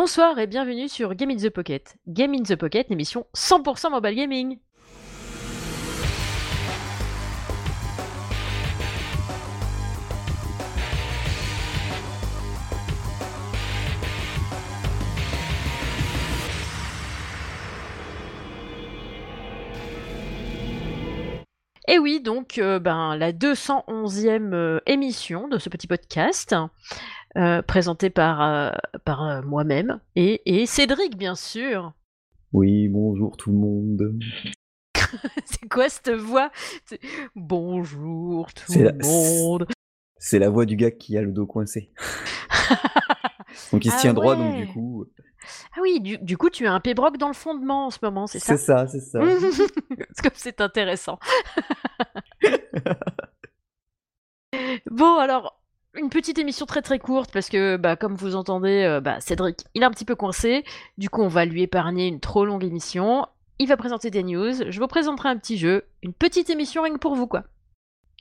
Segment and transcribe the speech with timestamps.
[0.00, 1.96] Bonsoir et bienvenue sur Game in the Pocket.
[2.06, 4.58] Game in the Pocket, émission 100% mobile gaming.
[21.88, 26.54] Et oui, donc euh, ben, la 211e euh, émission de ce petit podcast,
[27.36, 28.70] euh, présentée par, euh,
[29.04, 31.92] par euh, moi-même et, et Cédric, bien sûr.
[32.52, 34.14] Oui, bonjour tout le monde.
[35.44, 36.50] C'est quoi cette voix?
[37.36, 39.66] Bonjour tout le la- monde.
[40.18, 41.92] C'est la voix du gars qui a le dos coincé.
[43.72, 45.06] Donc il se Ah tient droit, donc du coup.
[45.76, 48.26] Ah oui, du, du coup, tu as un pébroc dans le fondement en ce moment,
[48.26, 48.56] c'est ça?
[48.56, 49.20] C'est ça, c'est ça.
[50.12, 51.18] C'est comme c'est intéressant.
[54.90, 55.57] Bon, alors,
[55.98, 59.64] une petite émission très très courte parce que, bah, comme vous entendez, euh, bah, Cédric,
[59.74, 60.64] il est un petit peu coincé.
[60.96, 63.26] Du coup, on va lui épargner une trop longue émission.
[63.58, 64.70] Il va présenter des news.
[64.70, 65.84] Je vous présenterai un petit jeu.
[66.02, 67.44] Une petite émission rien que pour vous, quoi.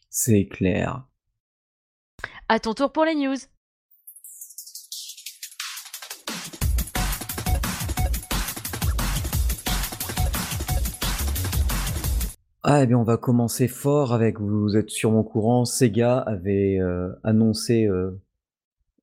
[0.09, 1.05] C'est clair.
[2.49, 3.35] À ton tour pour les news.
[12.69, 16.77] Ah, eh bien, on va commencer fort avec, vous êtes sûrement au courant, Sega avait
[16.81, 18.11] euh, annoncé euh,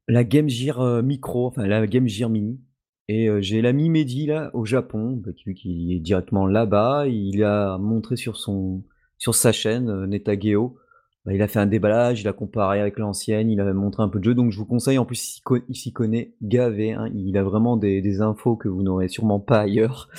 [0.06, 2.60] la Game Gear euh, Micro, enfin la Game Gear Mini.
[3.08, 7.06] Et j'ai l'ami Mehdi là au Japon, bah, qui, est directement là-bas.
[7.06, 8.84] Il a montré sur son
[9.18, 10.76] sur sa chaîne Netageo.
[11.24, 14.08] Bah, il a fait un déballage, il a comparé avec l'ancienne, il a montré un
[14.08, 14.34] peu de jeu.
[14.34, 16.92] Donc je vous conseille, en plus il s'y connaît gavé.
[16.92, 17.10] hein.
[17.14, 20.10] Il a vraiment des, infos que vous n'aurez sûrement pas ailleurs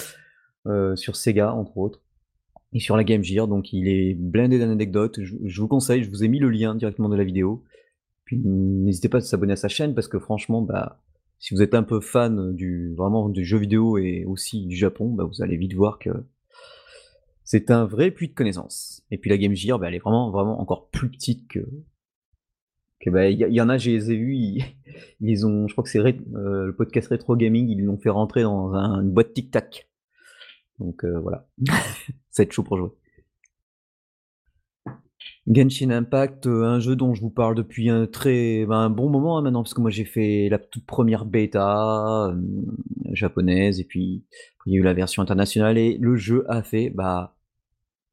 [0.96, 2.05] sur Sega entre autres
[2.76, 3.48] et sur la Game Gear.
[3.48, 5.20] Donc il est blindé d'anecdotes.
[5.24, 7.64] Je, je vous conseille, je vous ai mis le lien directement de la vidéo.
[8.26, 11.02] Puis n'hésitez pas à s'abonner à sa chaîne parce que franchement, bah,
[11.40, 15.12] si vous êtes un peu fan du vraiment du jeu vidéo et aussi du Japon,
[15.14, 16.10] bah, vous allez vite voir que
[17.44, 19.04] c'est un vrai puits de connaissances.
[19.12, 21.60] Et puis la Game Gear, bah, elle est vraiment vraiment encore plus petite que
[23.02, 24.36] que bah, il y, y en a, je les ai vus,
[25.22, 28.42] ils, ont, je crois que c'est euh, le podcast Retro Gaming, ils l'ont fait rentrer
[28.42, 29.88] dans un- une boîte Tic Tac.
[30.80, 31.74] Donc euh, voilà, ça
[32.40, 32.90] va être chaud pour jouer.
[35.48, 39.38] Genshin Impact, euh, un jeu dont je vous parle depuis un très ben, bon moment
[39.38, 42.36] hein, maintenant, parce que moi j'ai fait la toute première bêta euh,
[43.12, 44.26] japonaise, et puis
[44.66, 47.36] il y a eu la version internationale, et le jeu a fait, bah,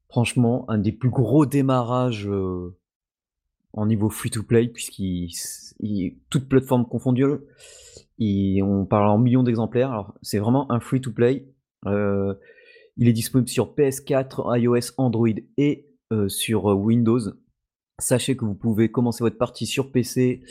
[0.09, 2.29] franchement, un des plus gros démarrages
[3.73, 5.31] en niveau free-to-play, puisqu'il,
[5.79, 7.25] il, toute plateforme confondue,
[8.19, 11.47] on parle en millions d'exemplaires, alors c'est vraiment un free-to-play.
[12.97, 15.27] Il est disponible sur PS4, iOS, Android
[15.57, 17.19] et euh, sur euh, Windows.
[17.99, 20.43] Sachez que vous pouvez commencer votre partie sur PC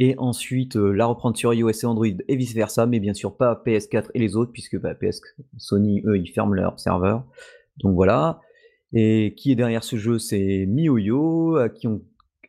[0.00, 3.36] et ensuite euh, la reprendre sur iOS et Android et vice versa, mais bien sûr
[3.36, 5.20] pas PS4 et les autres, puisque bah, PS,
[5.56, 7.24] Sony, eux, ils ferment leur serveur.
[7.78, 8.40] Donc voilà.
[8.92, 12.02] Et qui est derrière ce jeu C'est MiYoYo, à qui on,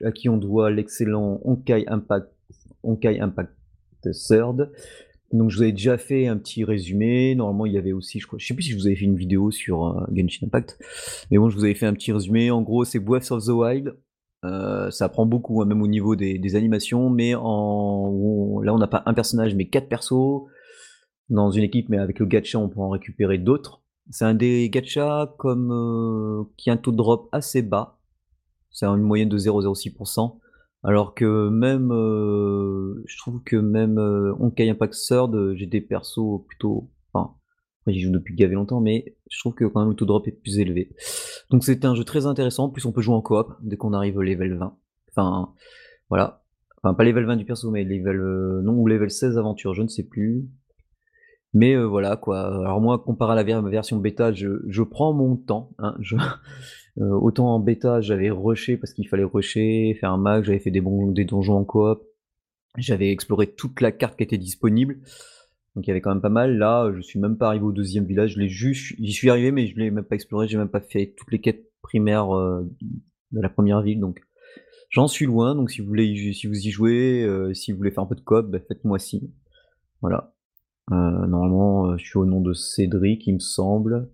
[0.04, 2.32] à qui on doit l'excellent Honkai Impact,
[2.84, 3.52] Honkai Impact
[4.28, 4.72] Third.
[5.36, 7.36] Donc je vous avais déjà fait un petit résumé.
[7.36, 9.18] Normalement, il y avait aussi, je crois, sais plus si je vous avais fait une
[9.18, 10.80] vidéo sur euh, Genshin Impact,
[11.30, 12.52] mais bon, je vous avais fait un petit résumé.
[12.52, 13.96] En gros, c'est Breath of the Wild.
[14.46, 18.88] Euh, ça prend beaucoup, hein, même au niveau des, animations, mais en là, on n'a
[18.88, 20.44] pas un personnage, mais quatre persos
[21.30, 23.82] dans une équipe, mais avec le gacha, on peut en récupérer d'autres.
[24.12, 27.98] C'est un des gachas comme euh, qui a un taux de drop assez bas.
[28.72, 30.38] C'est une moyenne de 0,06%.
[30.88, 35.82] Alors que même, euh, je trouve que même euh, Honkai Impact Third, euh, j'ai des
[35.82, 37.34] persos plutôt, enfin,
[37.88, 40.28] j'y joue depuis gavé longtemps, mais je trouve que quand même le taux de drop
[40.28, 40.92] est plus élevé.
[41.50, 42.66] Donc c'est un jeu très intéressant.
[42.66, 44.78] En plus, on peut jouer en coop dès qu'on arrive au level 20.
[45.10, 45.54] Enfin,
[46.10, 46.44] voilà.
[46.84, 49.82] Enfin, pas level 20 du perso, mais level, euh, non, ou level 16 aventure, je
[49.82, 50.46] ne sais plus.
[51.54, 52.42] Mais euh, voilà quoi.
[52.60, 55.72] Alors moi, comparé à la ver- version bêta, je, je prends mon temps.
[55.80, 55.96] hein.
[56.00, 56.16] Je,
[57.00, 60.72] euh, autant en bêta, j'avais rushé parce qu'il fallait rusher, faire un max, j'avais fait
[60.72, 62.04] des, des donjons en coop.
[62.78, 65.00] J'avais exploré toute la carte qui était disponible.
[65.76, 66.58] Donc il y avait quand même pas mal.
[66.58, 68.34] Là, je suis même pas arrivé au deuxième village.
[68.34, 70.48] Je l'ai juste, j'y suis arrivé, mais je l'ai même pas exploré.
[70.48, 72.64] J'ai même pas fait toutes les quêtes primaires euh,
[73.32, 74.00] de la première ville.
[74.00, 74.22] Donc
[74.90, 75.56] j'en suis loin.
[75.56, 78.16] Donc si vous voulez, si vous y jouez, euh, si vous voulez faire un peu
[78.16, 79.30] de coop, bah, faites-moi signe.
[80.02, 80.34] Voilà.
[80.92, 84.10] Euh, normalement, je suis au nom de Cédric, il me semble,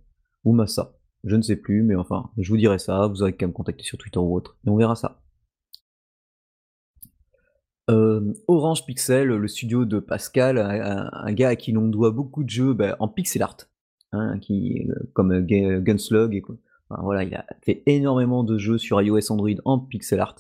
[0.45, 0.94] ou Massa.
[1.23, 3.07] Je ne sais plus, mais enfin, je vous dirai ça.
[3.07, 5.21] Vous aurez qu'à me contacter sur Twitter ou autre, et on verra ça.
[7.89, 12.50] Euh, Orange Pixel, le studio de Pascal, un, gars à qui l'on doit beaucoup de
[12.50, 13.57] jeux bah, en pixel art,
[14.13, 16.44] hein, qui, euh, comme euh, Gu- Gunslug,
[16.89, 20.35] voilà, il a fait énormément de jeux sur iOS Android en pixel art.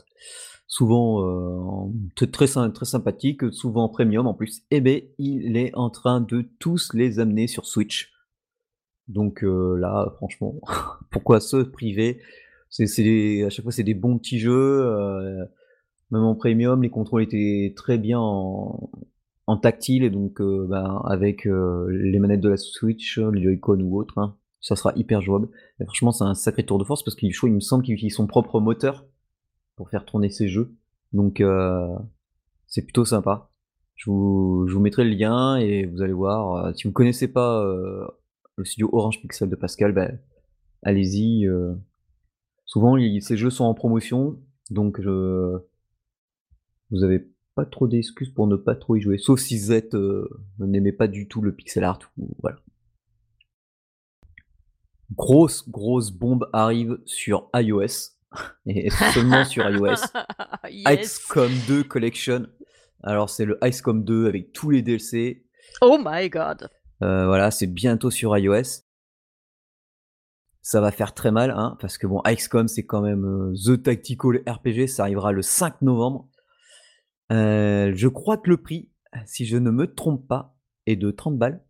[0.67, 1.91] souvent
[2.31, 4.59] très, sympathique, souvent premium en plus.
[4.71, 8.10] Et eh ben, il est en train de tous les amener sur Switch.
[9.07, 10.55] Donc euh, là, franchement,
[11.11, 12.21] pourquoi se priver?
[12.69, 12.85] C'est,
[13.43, 14.81] À chaque fois, c'est des bons petits jeux.
[14.85, 15.45] Euh,
[16.11, 18.89] même en premium, les contrôles étaient très bien en,
[19.61, 24.37] tactile et donc ben, avec les manettes de la Switch, les Joy-Con ou autre, hein,
[24.61, 25.49] ça sera hyper jouable.
[25.81, 28.15] Et franchement, c'est un sacré tour de force parce qu'il il me semble qu'il utilise
[28.15, 29.05] son propre moteur
[29.75, 30.73] pour faire tourner ses jeux.
[31.13, 31.87] Donc euh,
[32.67, 33.49] c'est plutôt sympa.
[33.95, 36.65] Je vous, mettrai le lien et vous allez voir.
[36.65, 38.07] Euh, si vous connaissez pas euh,
[38.57, 40.19] le studio Orange Pixel de Pascal, ben,
[40.83, 41.47] allez-y.
[42.65, 44.39] souvent, ces jeux sont en promotion,
[44.69, 45.59] donc je,
[46.91, 49.17] vous avez pas trop d'excuses pour ne pas trop y jouer.
[49.17, 49.89] Sauf si Z
[50.59, 51.99] n'aimez pas du tout le pixel art.
[52.17, 52.57] Ou, voilà.
[55.15, 58.15] Grosse, grosse bombe arrive sur iOS
[58.65, 59.95] et seulement sur iOS.
[60.85, 62.47] XCOM 2 Collection.
[63.03, 65.45] Alors c'est le XCOM 2 avec tous les DLC.
[65.81, 66.69] Oh my god.
[67.03, 68.83] Euh, voilà, c'est bientôt sur iOS.
[70.61, 73.81] Ça va faire très mal, hein, parce que bon, XCOM c'est quand même euh, The
[73.81, 76.29] Tactical RPG, ça arrivera le 5 novembre.
[77.31, 78.89] Euh, je crois que le prix,
[79.25, 80.55] si je ne me trompe pas,
[80.85, 81.63] est de 30 balles.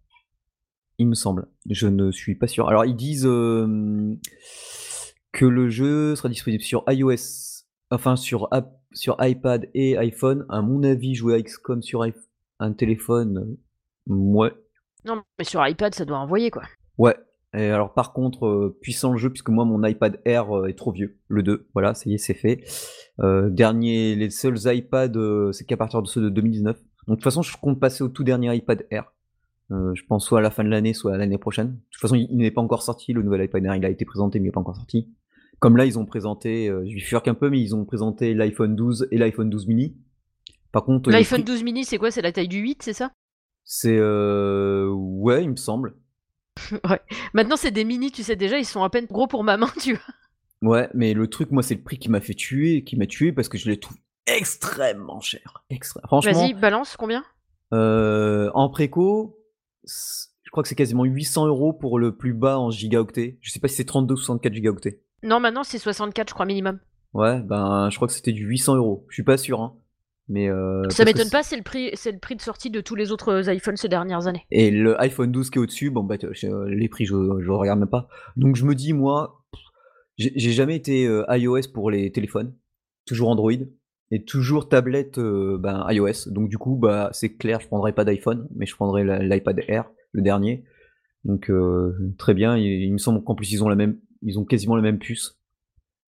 [0.98, 1.48] Il me semble.
[1.70, 2.68] Je ne suis pas sûr.
[2.68, 8.50] Alors ils disent que le jeu sera disponible sur iOS, enfin sur,
[8.92, 10.46] sur iPad et iPhone.
[10.50, 12.06] À mon avis, jouer à XCOM sur
[12.60, 13.56] un téléphone,
[14.08, 14.52] ouais.
[15.06, 16.64] Non, mais sur iPad, ça doit envoyer quoi.
[16.98, 17.16] Ouais.
[17.54, 20.78] Et alors par contre, euh, puissant le jeu, puisque moi mon iPad Air euh, est
[20.78, 22.64] trop vieux, le 2, voilà, ça y est, c'est fait.
[23.20, 26.78] dernier, les seuls iPads, c'est qu'à partir de ceux de 2019.
[26.78, 29.12] Donc de toute façon, je compte passer au tout dernier iPad Air.
[29.70, 31.72] je pense soit à la fin de l'année, soit à l'année prochaine.
[31.72, 33.90] De toute façon, il, il n'est pas encore sorti, le nouvel iPad Air, il a
[33.90, 35.10] été présenté, mais il n'est pas encore sorti.
[35.62, 38.76] Comme là, ils ont présenté, euh, je furque un peu, mais ils ont présenté l'iPhone
[38.76, 39.96] 12 et l'iPhone 12 mini.
[40.72, 42.10] Par contre, l'iPhone 12 mini, c'est quoi?
[42.10, 43.12] C'est la taille du 8, c'est ça?
[43.64, 44.88] C'est euh...
[44.90, 45.96] ouais, il me semble.
[46.90, 47.02] ouais.
[47.34, 49.72] Maintenant, c'est des mini, tu sais déjà, ils sont à peine gros pour ma main,
[49.82, 50.04] tu vois.
[50.62, 53.32] Ouais, mais le truc, moi, c'est le prix qui m'a fait tuer, qui m'a tué
[53.32, 53.98] parce que je les trouve
[54.28, 55.64] extrêmement cher.
[55.70, 56.02] Extra...
[56.06, 56.34] Franchement.
[56.34, 57.24] Vas-y, balance combien?
[57.74, 59.40] Euh, En préco,
[59.86, 63.38] je crois que c'est quasiment 800 euros pour le plus bas en gigaoctets.
[63.42, 65.02] Je sais pas si c'est 32 ou 64 gigaoctets.
[65.24, 66.80] Non, maintenant c'est 64, je crois, minimum.
[67.14, 69.06] Ouais, ben je crois que c'était du 800 euros.
[69.10, 69.76] Je suis pas sûr, hein.
[70.32, 72.96] Mais euh, ça m'étonne pas, c'est le prix, c'est le prix de sortie de tous
[72.96, 74.46] les autres iPhones ces dernières années.
[74.50, 77.80] Et le iPhone 12 qui est au-dessus, bon bah euh, les prix je, je regarde
[77.80, 78.08] même pas.
[78.38, 79.44] Donc je me dis moi,
[80.18, 82.56] j'ai jamais été euh, iOS pour les téléphones,
[83.06, 83.52] toujours Android
[84.10, 86.32] et toujours tablette ben, iOS.
[86.32, 89.92] Donc du coup bah c'est clair, je prendrai pas d'iPhone, mais je prendrai l'iPad Air,
[90.14, 90.64] le dernier.
[91.26, 91.52] Donc
[92.18, 94.78] très bien, il, il me semble qu'en plus ils ont la même, ils ont quasiment
[94.78, 95.41] la même puce.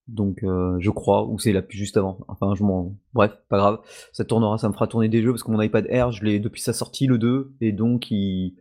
[0.07, 2.19] Donc euh, je crois, ou c'est la puce juste avant.
[2.27, 2.97] Enfin je m'en.
[3.13, 3.79] Bref, pas grave.
[4.11, 6.39] Ça tournera, ça me fera tourner des jeux parce que mon iPad Air, je l'ai
[6.39, 8.55] depuis sa sortie le 2, et donc il,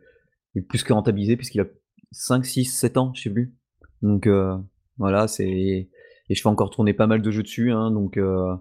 [0.54, 1.66] est plus que rentabilisé puisqu'il a
[2.12, 3.54] 5, 6, 7 ans, je sais plus.
[4.02, 4.56] Donc euh,
[4.98, 5.48] voilà, c'est.
[6.28, 8.16] Et je fais encore tourner pas mal de jeux dessus, hein, donc.
[8.16, 8.54] Euh...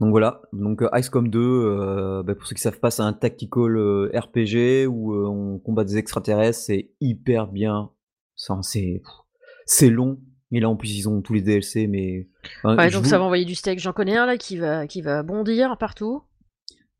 [0.00, 4.88] Donc voilà, donc Icecom 2, bah, pour ceux qui savent pas, c'est un tactical RPG
[4.88, 7.90] où on combat des extraterrestres, c'est hyper bien.
[8.34, 9.00] C'est
[9.66, 10.18] c'est long.
[10.52, 12.28] Et là, en plus, ils ont tous les DLC, mais.
[12.64, 13.78] ouais, donc ça va envoyer du steak.
[13.80, 16.22] J'en connais un là qui va, qui va bondir partout.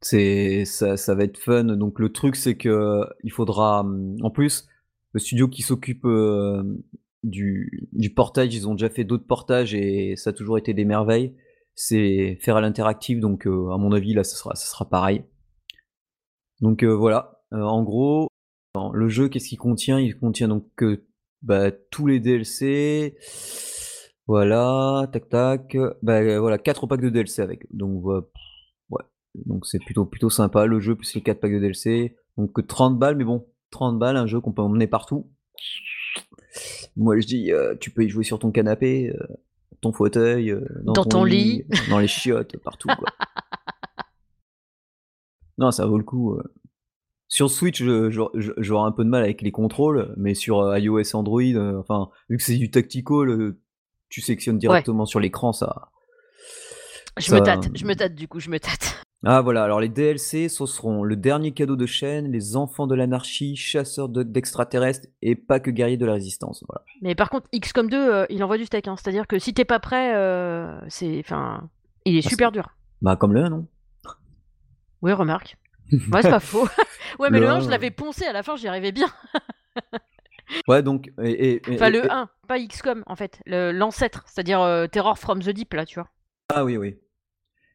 [0.00, 1.64] C'est ça, ça va être fun.
[1.64, 3.84] Donc le truc, c'est que il faudra.
[4.22, 4.66] En plus,
[5.12, 6.62] le studio qui s'occupe euh,
[7.22, 10.84] du, du portage, ils ont déjà fait d'autres portages et ça a toujours été des
[10.84, 11.34] merveilles.
[11.74, 15.24] C'est faire à l'interactive, donc euh, à mon avis, là, ça sera, ça sera pareil.
[16.60, 17.40] Donc euh, voilà.
[17.50, 18.28] en gros,
[18.92, 19.98] le jeu, qu'est-ce qu'il contient?
[19.98, 20.66] Il contient donc
[21.44, 23.16] bah, tous les DLC.
[24.26, 25.76] Voilà, tac tac.
[26.02, 27.66] Bah voilà, 4 packs de DLC avec.
[27.70, 29.04] Donc ouais.
[29.46, 32.16] Donc c'est plutôt plutôt sympa le jeu plus les 4 packs de DLC.
[32.38, 35.30] Donc 30 balles, mais bon, 30 balles, un jeu qu'on peut emmener partout.
[36.96, 39.26] Moi je dis, euh, tu peux y jouer sur ton canapé, euh,
[39.80, 43.08] ton fauteuil, euh, dans, ton, lit, dans les chiottes, partout quoi.
[45.58, 46.38] non, ça vaut le coup.
[47.34, 51.40] Sur Switch, j'aurais un peu de mal avec les contrôles, mais sur euh, iOS Android,
[51.42, 53.58] euh, enfin, vu que c'est du tactical, euh,
[54.08, 55.90] tu sectionnes directement sur l'écran, ça.
[57.18, 59.02] Je me tâte, je me tâte du coup, je me tâte.
[59.26, 62.94] Ah voilà, alors les DLC, ce seront le dernier cadeau de chaîne, les enfants de
[62.94, 66.62] l'anarchie, chasseurs d'extraterrestres et pas que guerriers de la résistance.
[66.68, 66.84] Voilà.
[67.00, 68.96] Mais par contre, XCOM 2, il envoie du steak, hein.
[68.96, 70.12] c'est-à-dire que si t'es pas prêt,
[70.88, 71.70] c'est, enfin,
[72.04, 72.68] il est bah, super dur.
[73.00, 73.66] Bah comme le 1, non?
[75.00, 75.56] Oui, remarque.
[76.12, 76.68] Ouais, c'est pas faux.
[77.18, 79.08] ouais, mais le, 1, je l'avais poncé à la fin, j'y arrivais bien.
[80.68, 81.10] ouais, donc.
[81.18, 83.40] enfin, le 1, pas XCOM, en fait.
[83.46, 86.08] L'ancêtre, c'est-à-dire euh, Terror from the Deep, là, tu vois.
[86.54, 86.98] Ah oui, oui.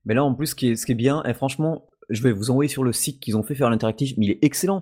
[0.05, 2.31] Mais là, en plus, ce qui est, ce qui est bien, et franchement, je vais
[2.31, 4.81] vous envoyer sur le site qu'ils ont fait faire l'interactif, mais il est excellent.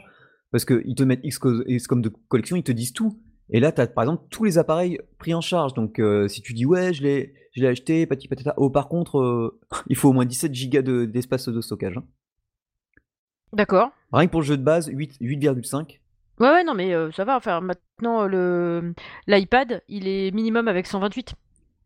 [0.52, 3.20] Parce qu'ils te mettent X comme de collection, ils te disent tout.
[3.50, 5.74] Et là, tu as par exemple tous les appareils pris en charge.
[5.74, 8.54] Donc, euh, si tu dis, ouais, je l'ai, je l'ai acheté, pati patata.
[8.58, 11.98] Oh, par contre, euh, il faut au moins 17 gigas d'espace de, stockage.
[11.98, 12.04] Hein.
[13.54, 13.92] D'accord.
[14.12, 16.00] Rien que pour le jeu de base, 8,5.
[16.40, 17.38] Ouais, ouais, non, mais euh, ça va.
[17.38, 18.94] Enfin, maintenant, le
[19.28, 21.34] l'iPad, il est minimum avec 128.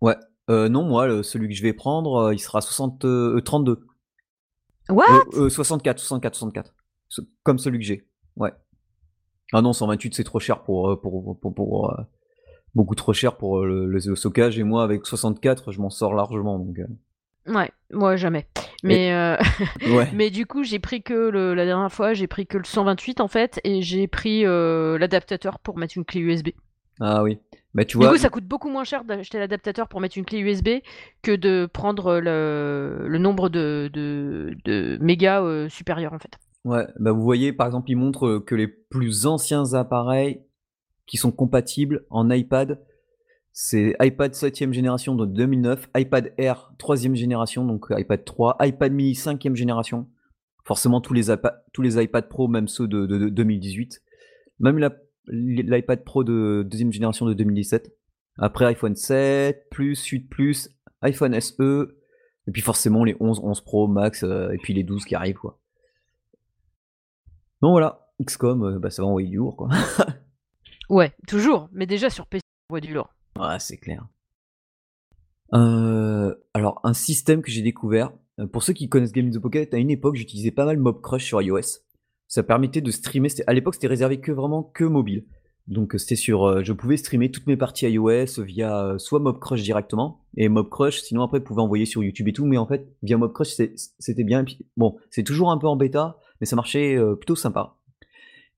[0.02, 0.16] Ouais.
[0.50, 3.06] non, moi, celui que je vais prendre, il sera 60,
[3.44, 3.86] 32.
[4.90, 5.06] What?
[5.50, 6.74] 64, 64, 64.
[7.44, 8.08] Comme celui que j'ai.
[8.36, 8.52] Ouais.
[9.54, 12.04] Ah non, 128 c'est trop cher pour, euh, pour, pour, euh,
[12.74, 16.14] beaucoup trop cher pour euh, le, le, stockage et moi avec 64 je m'en sors
[16.14, 16.80] largement donc.
[17.54, 18.48] Ouais, moi jamais.
[18.84, 19.12] Mais
[19.82, 20.10] ouais.
[20.14, 23.22] mais du coup j'ai pris que le, la dernière fois j'ai pris que le 128
[23.22, 26.50] en fait et j'ai pris l'adaptateur pour mettre une clé USB.
[27.00, 27.40] Ah oui.
[27.88, 28.08] Tu vois.
[28.08, 30.70] Du coup ça coûte beaucoup moins cher d'acheter l'adaptateur pour mettre une clé USB
[31.22, 36.38] que de prendre le, le nombre de, de, de mégas supérieur en fait.
[36.64, 40.44] Ouais, bah vous voyez, par exemple, il montre que les plus anciens appareils
[41.08, 42.80] qui sont compatibles en iPad,
[43.54, 49.14] c'est iPad 7ème génération de 2009, iPad Air 3ème génération, donc iPad 3, iPad mini
[49.14, 50.08] 5ème génération,
[50.64, 54.02] forcément tous les, iPad Pro, même ceux de, 2018,
[54.60, 54.80] même
[55.28, 57.94] l'iPad Pro de deuxième génération de 2017,
[58.38, 60.70] après iPhone 7, plus, 8 plus,
[61.02, 61.98] iPhone SE,
[62.48, 65.38] et puis forcément les 11, 11 Pro, Max, euh, et puis les 12 qui arrivent,
[65.38, 65.60] quoi.
[67.62, 69.70] Donc voilà, XCOM, euh, bah, ça va envoyer du lourd, quoi.
[70.90, 73.14] ouais, toujours, mais déjà sur PC, ça envoie du lourd.
[73.40, 74.08] Ouais, c'est clair.
[75.54, 79.40] Euh, alors, un système que j'ai découvert, euh, pour ceux qui connaissent Game in the
[79.40, 81.80] Pocket, à une époque, j'utilisais pas mal Mob Crush sur iOS.
[82.28, 85.26] Ça permettait de streamer, à l'époque, c'était réservé que vraiment que mobile.
[85.68, 90.26] Donc c'était sur, je pouvais streamer toutes mes parties iOS via soit Mob Crush directement
[90.36, 92.46] et Mob Crush, sinon après, pouvait envoyer sur YouTube et tout.
[92.46, 94.44] Mais en fait, via Mob Crush, c'était bien.
[94.78, 97.78] bon, c'est toujours un peu en bêta, mais ça marchait euh, plutôt sympa.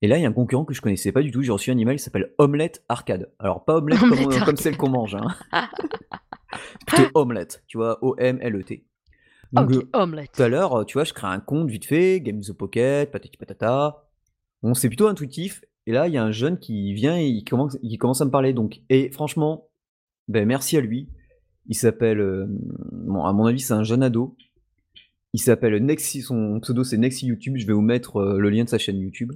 [0.04, 1.42] Et là, il y a un concurrent que je connaissais pas du tout.
[1.44, 3.32] J'ai reçu un email qui s'appelle Omelette Arcade.
[3.40, 5.16] Alors, pas omelette, comme, euh, celle qu'on mange.
[5.16, 5.30] Hein.
[6.86, 8.84] plutôt omelette, tu vois, O-M-L-E-T.
[9.54, 9.82] Donc, euh.
[10.34, 13.38] Tout à l'heure, tu vois, je crée un compte vite fait, Game the Pocket, patati
[13.38, 14.04] patata.
[14.62, 15.64] Bon, c'est plutôt intuitif.
[15.88, 18.26] Et là, il y a un jeune qui vient et il commence, il commence à
[18.26, 18.52] me parler.
[18.52, 19.70] Donc, et franchement,
[20.28, 21.08] ben, merci à lui.
[21.68, 22.46] Il s'appelle,
[22.92, 24.36] bon, à mon avis, c'est un jeune ado.
[25.32, 27.56] Il s'appelle Nexi, son pseudo c'est Nexi YouTube.
[27.58, 29.32] Je vais vous mettre euh, le lien de sa chaîne YouTube.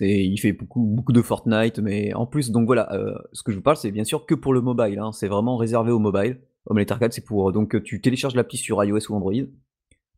[0.00, 3.62] Il fait beaucoup, de Fortnite, mais en plus, donc voilà, euh, ce que je vous
[3.62, 4.98] parle, c'est bien sûr que pour le mobile.
[4.98, 5.12] Hein.
[5.12, 6.40] c'est vraiment réservé au mobile.
[6.66, 9.32] Omelette Arcade, c'est pour donc tu télécharges l'appli sur iOS ou Android,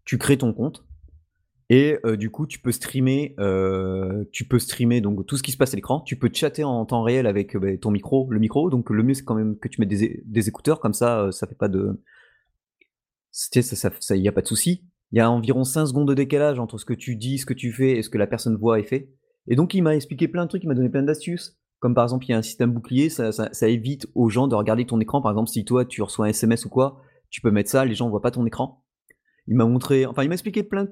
[0.05, 0.85] tu crées ton compte
[1.71, 3.37] et euh, du coup tu peux streamer,
[4.33, 6.01] tu peux streamer donc tout ce qui se passe à l'écran.
[6.01, 8.71] Tu peux chatter en temps réel avec bah, ton micro, le micro.
[8.71, 11.55] Donc le mieux c'est quand même que tu mettes des, écouteurs comme ça, ça fait
[11.55, 12.01] pas de
[13.33, 14.85] ça, ça, a pas de souci.
[15.11, 17.55] Il y a environ 5 secondes de décalage entre ce que tu dis, ce que
[17.55, 19.11] tu fais et ce que la personne voit et fait.
[19.49, 21.59] Et donc, il m'a expliqué plein de trucs, il m'a donné plein d'astuces.
[21.81, 23.33] Comme par exemple, il y a un système bouclier, ça,
[23.63, 25.21] évite aux gens de regarder ton écran.
[25.21, 27.95] Par exemple, si toi, tu reçois un SMS ou quoi, tu peux mettre ça, les
[27.95, 28.85] gens voient pas ton écran.
[29.49, 30.87] Il m'a montré, enfin, il m'a expliqué plein,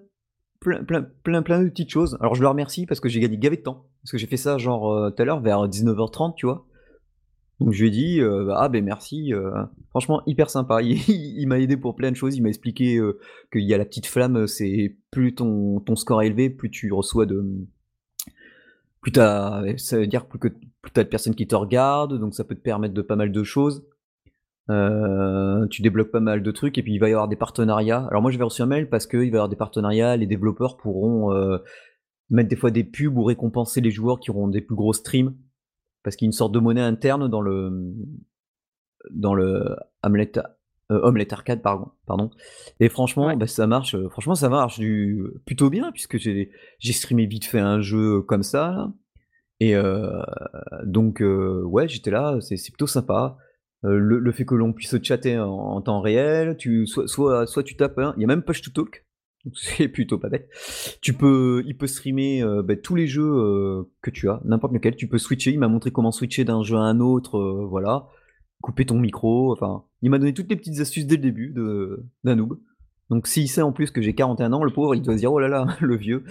[0.59, 2.19] plein, plein, plein, de petites choses.
[2.21, 3.87] Alors, je le remercie parce que j'ai gagné gavé de temps.
[4.03, 6.67] Parce que j'ai fait ça, genre, euh, tout à l'heure, vers 19h30, tu vois.
[7.61, 9.51] Donc je lui ai dit euh, ah ben merci, euh,
[9.91, 10.81] franchement hyper sympa.
[10.83, 12.35] Il, m'a aidé pour plein de choses.
[12.35, 12.99] Il m'a expliqué
[13.53, 16.91] qu'il y a la petite flamme, c'est plus ton, ton score est élevé, plus tu
[16.91, 17.69] reçois de
[19.01, 22.35] plus t'as, ça veut dire plus que plus t'as de personnes qui te regardent, donc
[22.35, 23.85] ça peut te permettre de pas mal de choses.
[24.69, 28.07] tu débloques pas mal de trucs et puis il va y avoir des partenariats.
[28.11, 30.27] Alors moi je vais reçu un mail parce qu'il va y avoir des partenariats, les
[30.27, 31.31] développeurs pourront
[32.31, 35.35] mettre des fois des pubs ou récompenser les joueurs qui auront des plus gros streams
[36.03, 37.95] parce qu'il y a une sorte de monnaie interne dans le
[39.11, 40.33] dans le Hamlet
[40.91, 42.31] euh, Arcade pardon pardon
[42.81, 47.27] et franchement bah, ça marche euh, franchement ça marche du plutôt bien puisque j'ai streamé
[47.27, 48.93] vite fait un jeu comme ça
[49.61, 50.23] et euh,
[50.85, 53.37] donc ouais j'étais là c'est plutôt sympa
[53.83, 58.01] le, fait que l'on puisse chatter en, temps réel tu soit soit soit tu tapes
[58.17, 59.05] il y a même push to talk
[59.55, 60.49] c'est plutôt pas bête.
[61.01, 64.73] Tu peux, il peut streamer euh, bah, tous les jeux euh, que tu as, n'importe
[64.73, 64.97] lequel.
[64.97, 65.51] Tu peux switcher.
[65.51, 68.07] Il m'a montré comment switcher d'un jeu à un autre, euh, voilà.
[68.63, 69.53] Couper ton micro.
[69.53, 71.55] Enfin, il m'a donné toutes les petites astuces dès le début
[72.25, 72.59] d'un noob.
[73.11, 75.33] Donc s'il sait en plus que j'ai 41 ans, le pauvre, il doit se dire
[75.33, 76.25] oh là là, le vieux.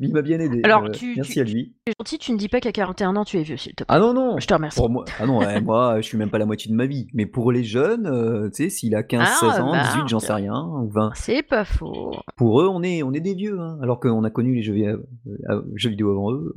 [0.00, 0.62] il m'a bien aidé.
[0.64, 1.74] Alors, euh, tu, merci à lui.
[1.84, 3.84] Tu es gentil, tu ne dis pas qu'à 41 ans tu es vieux, s'il te
[3.84, 3.94] plaît.
[3.94, 4.38] Ah non, non.
[4.38, 4.78] Je te remercie.
[4.78, 7.08] Pour moi, ah non, moi, je suis même pas la moitié de ma vie.
[7.12, 10.06] Mais pour les jeunes, euh, tu sais, s'il a 15, 16 ah, ans, 18, bah,
[10.08, 11.10] j'en sais rien, ou 20.
[11.14, 12.12] C'est pas faux.
[12.36, 14.74] Pour eux, on est, on est des vieux, hein, alors qu'on a connu les jeux,
[14.76, 16.54] euh, jeux vidéo avant eux.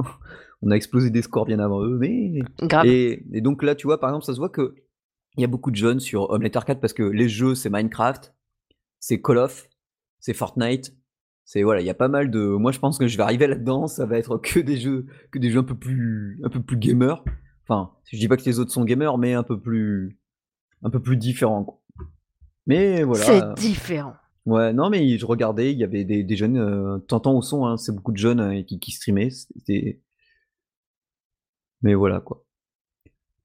[0.62, 2.40] On a explosé des scores bien avant eux, mais.
[2.62, 2.86] Grave.
[2.86, 4.76] Et, et donc là, tu vois, par exemple, ça se voit que
[5.38, 8.34] il y a beaucoup de jeunes sur Omelette Arcade parce que les jeux, c'est Minecraft
[9.02, 9.68] c'est Call of,
[10.20, 10.96] c'est Fortnite,
[11.44, 12.40] c'est voilà, il y a pas mal de.
[12.40, 15.40] Moi, je pense que je vais arriver là-dedans, ça va être que des jeux, que
[15.40, 17.24] des jeux un peu plus, un peu plus gamers.
[17.68, 20.18] Enfin, je dis pas que les autres sont gamers, mais un peu plus,
[20.84, 21.82] un peu plus différents.
[22.68, 23.26] Mais voilà.
[23.26, 24.14] C'est différent.
[24.46, 27.66] Ouais, non, mais je regardais, il y avait des, des jeunes, euh, t'entends au son,
[27.66, 29.30] hein, c'est beaucoup de jeunes euh, qui, qui streamaient.
[29.30, 30.00] C'était...
[31.82, 32.44] Mais voilà, quoi.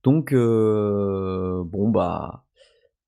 [0.02, 2.44] Donc, euh, bon, bah,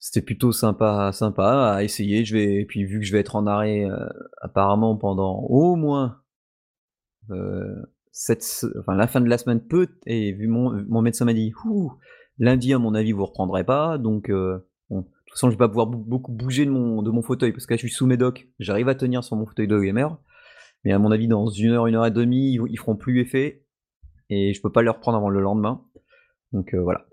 [0.00, 2.24] c'était plutôt sympa, sympa à essayer.
[2.24, 4.08] Je vais, puis vu que je vais être en arrêt, euh,
[4.40, 6.20] apparemment pendant au moins
[7.30, 11.34] euh, cette, enfin la fin de la semaine peut, et vu mon, mon médecin m'a
[11.34, 11.52] dit,
[12.38, 15.86] lundi à mon avis vous reprendrez pas, donc de toute façon je vais pas pouvoir
[15.86, 18.88] beaucoup bouger de mon, de mon fauteuil parce que là je suis sous médoc, j'arrive
[18.88, 20.16] à tenir sur mon fauteuil de gamer,
[20.84, 23.20] mais à mon avis dans une heure, une heure et demie ils, ils feront plus
[23.20, 23.62] effet
[24.30, 25.82] et je peux pas les reprendre avant le lendemain,
[26.52, 27.06] donc euh, voilà.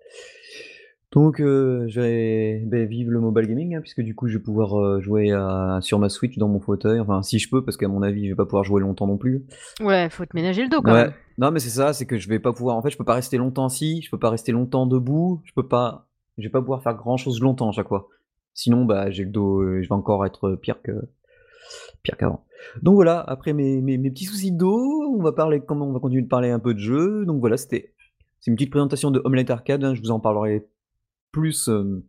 [1.12, 4.44] Donc euh, je vais ben, vivre le mobile gaming, hein, puisque du coup je vais
[4.44, 7.78] pouvoir euh, jouer à- sur ma Switch dans mon fauteuil, enfin si je peux, parce
[7.78, 9.46] qu'à mon avis je vais pas pouvoir jouer longtemps non plus.
[9.80, 11.14] Ouais, faut te ménager le dos quand Ouais, même.
[11.38, 13.14] non mais c'est ça, c'est que je vais pas pouvoir, en fait je peux pas
[13.14, 16.60] rester longtemps assis, je peux pas rester longtemps debout, je peux pas, je vais pas
[16.60, 18.10] pouvoir faire grand chose longtemps à chaque fois.
[18.54, 20.92] Sinon bah j'ai le dos, je vais encore être pire que
[22.14, 22.46] qu'avant.
[22.82, 26.22] Donc voilà, après mes, petits soucis de dos, on va parler, comment on va continuer
[26.22, 27.26] de parler un peu de jeux.
[27.26, 27.94] Donc voilà, c'était
[28.40, 30.68] c'est une petite présentation de Omelette Arcade, hein, je vous en parlerai
[31.32, 32.06] plus, euh,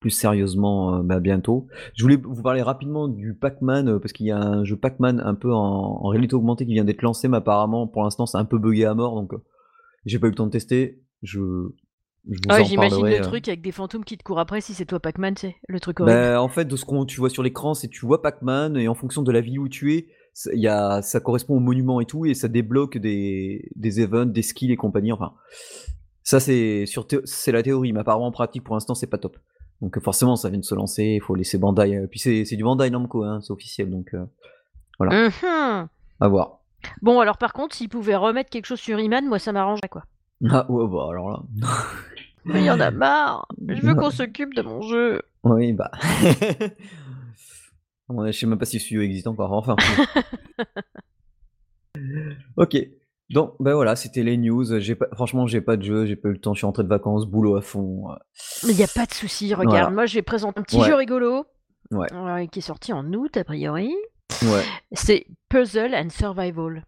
[0.00, 1.66] plus sérieusement euh, bah, bientôt.
[1.94, 5.20] Je voulais vous parler rapidement du Pac-Man, euh, parce qu'il y a un jeu Pac-Man
[5.24, 8.44] un peu en, réalité augmentée qui vient d'être lancé, mais apparemment pour l'instant c'est un
[8.44, 9.32] peu buggé à mort, donc
[10.04, 11.02] j'ai pas eu le temps de tester.
[11.22, 11.40] Je,
[12.28, 13.20] ouais, en j'imagine le euh.
[13.22, 15.80] truc avec des fantômes qui te courent après si c'est toi Pac-Man, tu sais, le
[15.80, 16.18] truc horrible.
[16.18, 18.88] Bah, en fait, de ce qu'on tu vois sur l'écran, c'est tu vois Pac-Man et
[18.88, 22.00] en fonction de la ville où tu es, ça- y a, ça correspond au monument
[22.00, 25.12] et tout, et ça débloque des, des events, des skills et compagnie.
[25.12, 25.32] Enfin,
[26.22, 29.36] ça c'est sur c'est la théorie, mais apparemment en pratique pour l'instant c'est pas top.
[29.80, 31.94] Donc euh, forcément ça vient de se lancer, il faut laisser Bandai.
[31.96, 34.24] euh, puis c'est c'est du Bandai Namco, hein, c'est officiel, donc euh,
[34.98, 35.88] voilà, Mhm.
[36.20, 36.60] à voir.
[37.02, 40.04] Bon, alors par contre, s'ils pouvaient remettre quelque chose sur Iman, moi ça m'arrangerait quoi.
[40.50, 41.42] Ah ouais, bah alors là,
[42.46, 43.46] Mais il y en a marre.
[43.68, 45.22] Je veux qu'on s'occupe de mon jeu.
[45.44, 45.90] oui bah.
[48.08, 49.52] Je sais même pas si ce studio existe encore.
[49.52, 49.74] Enfin.
[52.56, 52.76] ok.
[53.30, 54.78] Donc, ben voilà, c'était les news.
[54.78, 56.54] J'ai pas, franchement, j'ai pas de jeu, j'ai pas eu le temps.
[56.54, 58.12] Je suis rentré de vacances, boulot à fond.
[58.12, 58.14] euh,
[58.64, 59.70] Mais il n'y a pas de souci, regarde.
[59.70, 59.90] Voilà.
[59.90, 60.86] Moi, je vais présenter un petit Ouais.
[60.86, 61.44] jeu rigolo.
[61.90, 62.06] Ouais.
[62.12, 63.92] euh, qui est sorti en août, a priori.
[64.42, 64.62] Ouais.
[64.92, 66.84] C'est Puzzle and Survival.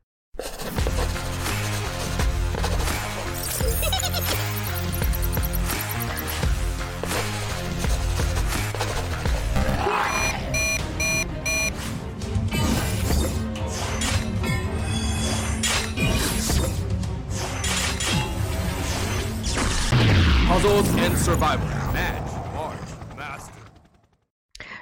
[20.79, 21.67] And survival.
[21.93, 22.55] Match.
[22.55, 23.17] March.
[23.17, 23.53] Master.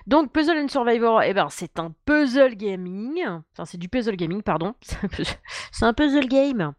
[0.06, 3.24] Donc, Puzzle and Survivor, eh ben, c'est un puzzle gaming.
[3.24, 4.74] Enfin, c'est du puzzle gaming, pardon.
[4.82, 6.74] C'est un puzzle- game.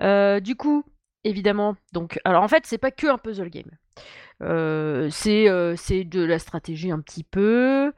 [0.00, 0.84] Euh, du coup,
[1.24, 3.70] évidemment, donc, alors en fait, c'est pas que un puzzle game.
[4.40, 7.92] Euh, euh, c'est de la stratégie un petit peu.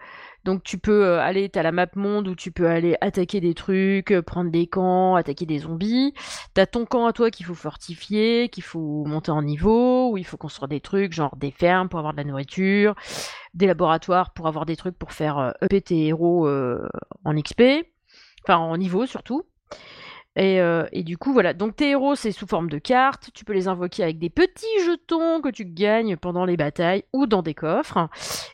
[0.46, 3.52] Donc, tu peux euh, aller, t'as la map monde où tu peux aller attaquer des
[3.52, 6.14] trucs, euh, prendre des camps, attaquer des zombies.
[6.54, 10.24] T'as ton camp à toi qu'il faut fortifier, qu'il faut monter en niveau, où il
[10.24, 12.94] faut construire des trucs, genre des fermes pour avoir de la nourriture,
[13.54, 16.88] des laboratoires pour avoir des trucs pour faire euh, tes héros euh,
[17.24, 17.62] en XP,
[18.44, 19.42] enfin en niveau surtout.
[20.37, 21.55] Et, euh, et du coup, voilà.
[21.55, 23.31] Donc tes héros, c'est sous forme de cartes.
[23.35, 27.27] Tu peux les invoquer avec des petits jetons que tu gagnes pendant les batailles ou
[27.27, 28.09] dans des coffres.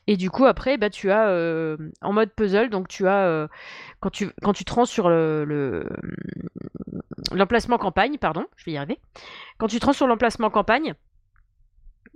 [0.06, 2.70] Et du coup, après, bah, tu as euh, en mode puzzle.
[2.70, 3.48] Donc tu as euh,
[4.00, 5.88] quand tu quand te rends sur le le-
[7.32, 8.98] l'emplacement campagne, pardon, je vais y arriver.
[9.58, 10.94] Quand tu te rends sur l'emplacement campagne,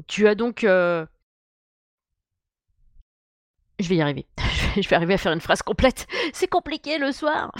[0.06, 0.64] tu as donc
[3.78, 4.26] je vais y arriver.
[4.76, 6.06] je vais arriver à faire une phrase complète.
[6.32, 7.52] C'est compliqué le soir.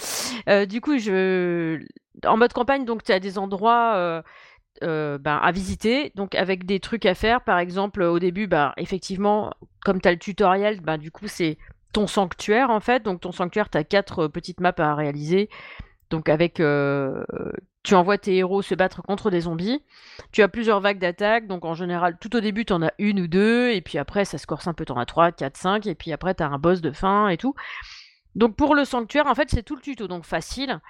[0.48, 1.80] Euh, du coup, je...
[2.24, 4.22] en mode campagne, donc tu as des endroits euh,
[4.82, 7.42] euh, ben, à visiter, donc avec des trucs à faire.
[7.42, 9.52] Par exemple, au début, bah, effectivement,
[9.84, 11.58] comme tu as le tutoriel, bah, du coup, c'est
[11.92, 13.02] ton sanctuaire en fait.
[13.02, 15.48] Donc ton sanctuaire, tu as quatre petites maps à réaliser.
[16.10, 16.60] Donc avec,
[17.86, 19.80] tu envoies tes héros se battre contre des zombies.
[20.32, 23.20] Tu as plusieurs vagues d'attaques, donc en général, tout au début, tu en as une
[23.20, 25.56] ou deux, et puis après, ça se corse un peu, tu en as trois, quatre,
[25.56, 27.54] cinq, et puis après, tu as un boss de fin et tout.
[28.34, 30.80] Donc pour le sanctuaire, en fait, c'est tout le tuto, donc facile.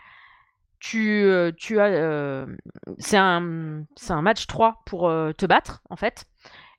[0.80, 2.46] Tu, euh, tu as, euh,
[2.98, 3.40] c'est un,
[4.22, 6.24] match 3 pour euh, te battre, en fait.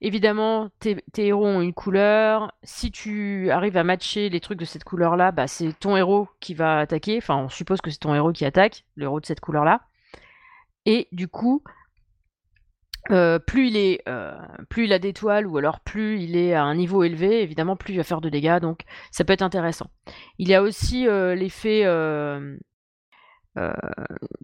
[0.02, 2.52] Évidemment, tes, héros ont une couleur.
[2.64, 6.56] Si tu arrives à matcher les trucs de cette couleur-là, bah, c'est ton héros qui
[6.56, 7.18] va attaquer.
[7.18, 9.82] Enfin, on suppose que c'est ton héros qui attaque, le héros de cette couleur-là.
[10.88, 11.62] Et du coup,
[13.12, 14.38] euh, plus il est, euh,
[14.70, 17.94] plus il a d'étoiles ou alors plus il est à un niveau élevé, évidemment plus
[17.94, 19.88] il va faire de dégâts, donc ça peut être intéressant.
[20.40, 21.82] Il y a aussi euh, l'effet,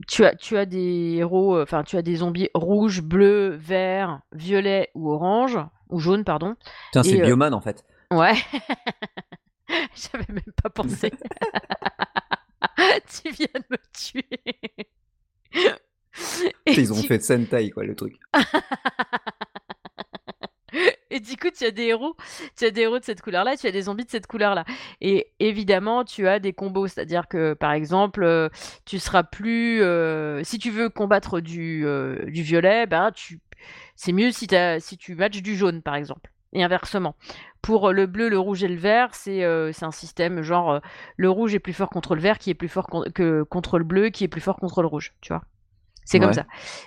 [0.10, 4.90] tu as, tu as des héros, enfin tu as des zombies rouges, bleus, verts, violets
[4.96, 5.58] ou orange
[5.90, 6.58] ou jaune, pardon.
[6.88, 7.86] Putain, c'est Bioman en fait.
[8.12, 8.36] Ouais.
[9.96, 11.10] J'avais même pas pensé.
[13.24, 14.28] tu viens de me tuer.
[16.66, 18.16] Et Ils ont du- fait Sentai quoi le truc.
[21.12, 22.16] Et du coup, tu as des héros,
[22.58, 24.66] tu as des héros de cette couleur-là, tu as des zombies de cette couleur-là.
[25.02, 28.50] Et évidemment, tu as des combos, c'est-à-dire que par exemple, euh,
[28.86, 33.40] tu seras plus, euh, si tu veux combattre du, euh, du violet, ben tu,
[33.96, 34.48] c'est mieux si,
[34.80, 36.32] si tu matches du jaune, par exemple.
[36.54, 37.16] Et inversement.
[37.62, 40.82] Pour le bleu, le rouge et le vert, c'est euh, un système genre
[41.18, 43.78] le rouge est plus fort contre le vert, qui est plus fort con- que contre
[43.78, 45.14] le bleu, qui est plus fort contre le rouge.
[45.22, 45.44] Tu vois.
[46.06, 46.46] C'est comme ça.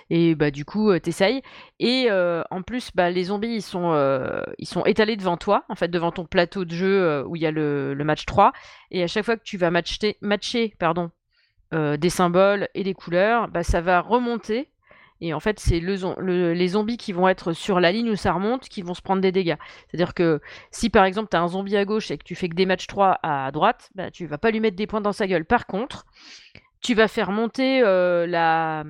[0.09, 1.41] Et bah du coup, euh, t'essayes.
[1.79, 5.63] Et euh, en plus, bah, les zombies, ils sont, euh, ils sont étalés devant toi,
[5.69, 8.25] en fait, devant ton plateau de jeu euh, où il y a le, le match
[8.25, 8.51] 3.
[8.91, 11.11] Et à chaque fois que tu vas matcher, matcher pardon,
[11.73, 14.69] des symboles et des couleurs, bah, ça va remonter.
[15.19, 18.11] Et en fait, c'est le, zom- le- les zombies qui vont être sur la ligne
[18.11, 19.55] où ça remonte qui vont se prendre des dégâts.
[19.87, 22.47] C'est-à-dire que si par exemple tu as un zombie à gauche et que tu fais
[22.49, 25.13] que des matchs 3 à droite, bah, tu vas pas lui mettre des points dans
[25.13, 25.43] sa gueule.
[25.43, 26.05] Par contre,
[26.81, 28.83] tu vas faire monter euh, la,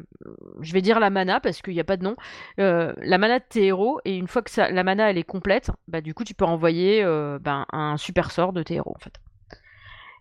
[0.62, 2.16] je vais dire la mana parce qu'il n'y a pas de nom,
[2.60, 5.72] euh, la mana de tes héros et une fois que la mana elle est complète,
[5.88, 9.00] bah du coup tu peux envoyer euh, ben, un super sort de tes héros en
[9.00, 9.14] fait.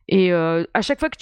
[0.09, 1.17] Et à chaque fois que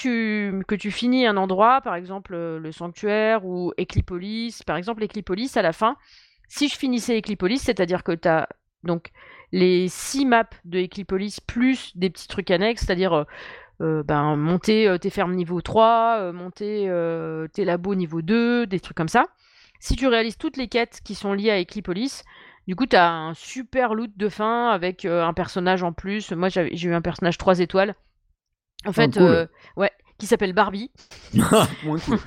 [0.75, 5.73] tu, finis un endroit, par exemple le sanctuaire ou Eclipolis, par exemple Eclipolis à la
[5.73, 5.97] fin,
[6.49, 8.47] si je finissais Eclipolis, c'est-à-dire que tu as
[8.83, 9.11] donc
[9.53, 13.25] les six maps de Eclipolis plus des petits trucs annexes, c'est-à-dire
[13.81, 16.91] euh, ben, monter euh, tes fermes niveau 3, euh, monter
[17.53, 19.27] tes labos niveau 2, des trucs comme ça.
[19.81, 22.23] Si tu réalises toutes les quêtes qui sont liées à Eclipolis,
[22.67, 26.33] du coup, tu as un super loot de fin avec un personnage en plus.
[26.33, 27.95] Moi, j'ai eu un personnage 3 étoiles.
[28.87, 29.23] En fait, cool.
[29.23, 30.91] euh, ouais, qui s'appelle Barbie.
[31.35, 32.19] Moins cool.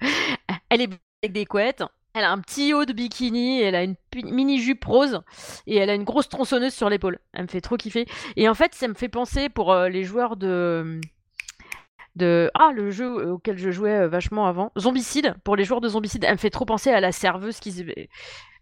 [0.70, 0.90] Elle est
[1.22, 1.82] avec des couettes.
[2.16, 5.20] Elle a un petit haut de bikini, elle a une mini jupe rose
[5.66, 7.18] et elle a une grosse tronçonneuse sur l'épaule.
[7.34, 8.06] Elle me fait trop kiffer.
[8.36, 10.98] Et en fait, ça me fait penser pour euh, les joueurs de
[12.14, 15.34] de ah le jeu auquel je jouais euh, vachement avant, Zombicide.
[15.44, 17.82] Pour les joueurs de Zombicide, elle me fait trop penser à la serveuse qui se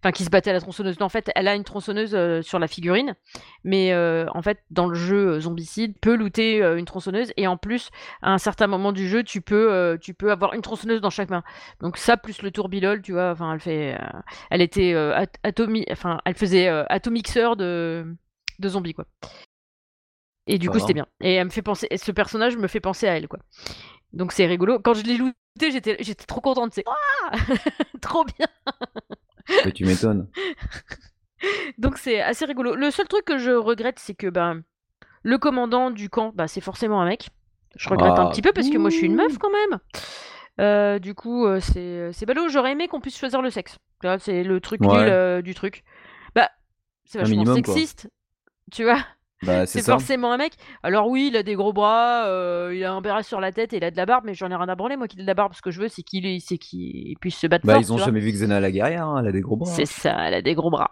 [0.05, 1.01] enfin qui se battait à la tronçonneuse.
[1.01, 3.15] Non, en fait, elle a une tronçonneuse euh, sur la figurine,
[3.65, 7.47] mais euh, en fait, dans le jeu euh, Zombicide, peut looter euh, une tronçonneuse et
[7.47, 7.89] en plus,
[8.21, 11.31] à un certain moment du jeu, tu peux tu peux avoir une tronçonneuse dans chaque
[11.31, 11.43] main.
[11.81, 13.99] Donc ça plus le tourbillol, tu vois, enfin elle fait
[14.51, 18.05] elle était at- atomi enfin elle faisait atomixeur de
[18.59, 19.07] de zombies quoi.
[20.47, 21.07] Et du coup, c'était bien.
[21.21, 23.39] Et elle me fait penser ce personnage me fait penser à elle quoi.
[24.13, 24.79] Donc c'est rigolo.
[24.79, 26.85] Quand je l'ai looté, j'étais j'étais trop contente, c'est
[28.03, 28.47] trop bien.
[29.65, 30.29] Mais tu m'étonnes.
[31.79, 32.75] Donc c'est assez rigolo.
[32.75, 34.63] Le seul truc que je regrette, c'est que ben
[35.23, 37.29] le commandant du camp, bah, c'est forcément un mec.
[37.77, 38.31] Je regrette un Ah.
[38.31, 39.79] petit peu parce que moi je suis une meuf quand même.
[40.61, 42.49] Euh, du coup, euh, c'est c'est ballot.
[42.49, 43.79] J'aurais aimé qu'on puisse choisir le sexe.
[44.19, 44.89] C'est le truc Ouais.
[44.89, 45.83] nul euh, du truc.
[46.35, 46.51] Bah,
[47.05, 47.75] c'est vachement minimum, quoi.
[47.75, 48.09] sexiste.
[48.71, 48.99] Tu vois,
[49.45, 50.55] Bah c'est forcément un mec.
[50.83, 53.73] Alors oui, il a des gros bras, euh, il a un béret sur la tête
[53.73, 54.97] et il a de la barbe, mais j'en ai rien à branler.
[54.97, 57.47] Moi, qu'il ait de la barbe, ce que je veux, c'est qu'il qu'il puisse se
[57.47, 57.83] battre Bah fort.
[57.83, 58.07] ils ont vois.
[58.07, 59.71] jamais vu Xena la guerrière, hein, elle a des gros bras.
[59.73, 60.91] C'est ça, elle a des gros bras.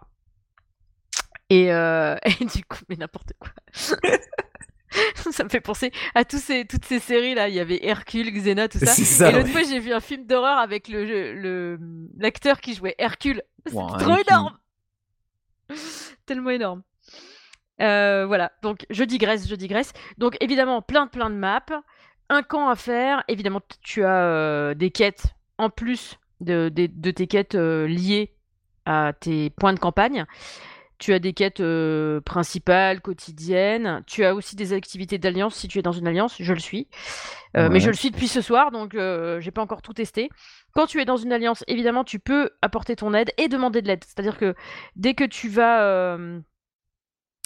[1.50, 3.50] Et, euh, et du coup, mais n'importe quoi.
[5.30, 7.48] ça me fait penser à tous ces, toutes ces séries là.
[7.48, 8.94] Il y avait Hercule, Xena, tout ça.
[9.30, 9.50] Et l'autre ouais.
[9.52, 11.78] fois, j'ai vu un film d'horreur avec le
[12.18, 13.42] l'acteur qui jouait Hercule.
[13.72, 14.24] Ouah, trop Hercule.
[14.28, 14.58] énorme.
[16.26, 16.82] Tellement énorme.
[17.80, 19.92] Euh, voilà, donc je digresse, je digresse.
[20.18, 21.82] Donc évidemment, plein plein de maps,
[22.28, 23.24] un camp à faire.
[23.28, 28.34] Évidemment, tu as euh, des quêtes en plus de, de, de tes quêtes euh, liées
[28.84, 30.26] à tes points de campagne.
[30.98, 31.60] Tu as des quêtes
[32.24, 34.04] principales, quotidiennes.
[34.06, 36.36] Tu as aussi des activités d'alliance si tu es dans une alliance.
[36.38, 36.86] Je le suis.
[37.56, 40.28] Mais je le suis depuis ce soir, donc j'ai pas encore tout testé.
[40.74, 43.88] Quand tu es dans une alliance, évidemment, tu peux apporter ton aide et demander de
[43.88, 44.04] l'aide.
[44.04, 44.54] C'est-à-dire que
[44.94, 46.18] dès que tu vas...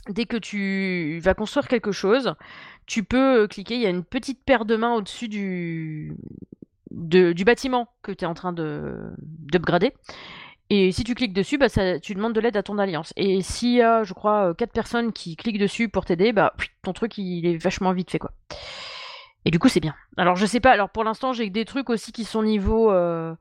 [0.09, 2.35] Dès que tu vas construire quelque chose,
[2.87, 3.75] tu peux euh, cliquer.
[3.75, 6.17] Il y a une petite paire de mains au-dessus du,
[6.91, 9.93] du bâtiment que tu es en train de d'upgrader.
[10.69, 11.69] Et si tu cliques dessus, bah,
[12.01, 13.13] tu demandes de l'aide à ton alliance.
[13.17, 16.55] Et s'il y a, je crois, euh, quatre personnes qui cliquent dessus pour t'aider, bah,
[16.83, 18.33] ton truc, il est vachement vite fait, quoi.
[19.45, 19.95] Et du coup, c'est bien.
[20.17, 20.73] Alors, je sais pas.
[20.73, 22.91] Alors, pour l'instant, j'ai des trucs aussi qui sont niveau.
[22.91, 23.33] euh,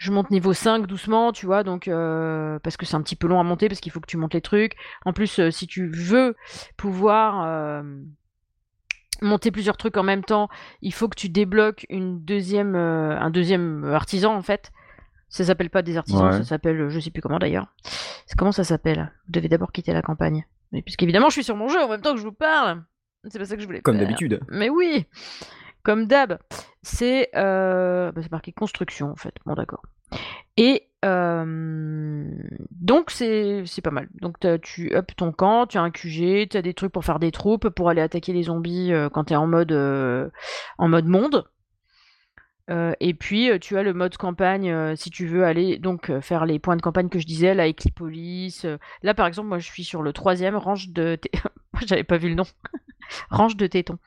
[0.00, 3.26] Je monte niveau 5 doucement, tu vois, donc euh, parce que c'est un petit peu
[3.28, 4.74] long à monter, parce qu'il faut que tu montes les trucs.
[5.04, 6.34] En plus, euh, si tu veux
[6.78, 7.82] pouvoir euh,
[9.20, 10.48] monter plusieurs trucs en même temps,
[10.80, 14.72] il faut que tu débloques une deuxième, euh, un deuxième artisan en fait.
[15.28, 16.32] Ça s'appelle pas des artisans, Ouais.
[16.32, 17.66] ça s'appelle, je sais plus comment d'ailleurs.
[18.38, 19.12] Comment ça s'appelle?
[19.26, 20.46] Vous devez d'abord quitter la campagne.
[20.72, 22.82] Mais puisqu'évidemment, je suis sur mon jeu en même temps que je vous parle.
[23.28, 24.40] C'est pas ça que je voulais Comme d'habitude.
[24.48, 25.04] Mais oui,
[25.82, 26.38] comme d'hab.
[26.82, 29.34] C'est euh, bah, marqué construction en fait.
[29.46, 29.82] Bon d'accord.
[30.56, 32.24] Et euh,
[32.70, 34.08] donc c'est pas mal.
[34.20, 37.18] Donc tu up ton camp, tu as un QG, tu as des trucs pour faire
[37.18, 40.28] des troupes, pour aller attaquer les zombies euh, quand t'es en mode euh,
[40.78, 41.44] en mode monde.
[43.00, 46.76] Et puis tu as le mode campagne si tu veux aller donc faire les points
[46.76, 48.62] de campagne que je disais, la Equipolis.
[48.64, 48.78] euh.
[49.02, 51.18] Là par exemple moi je suis sur le troisième range de
[51.86, 52.44] j'avais pas vu le nom
[53.30, 53.98] range de téton.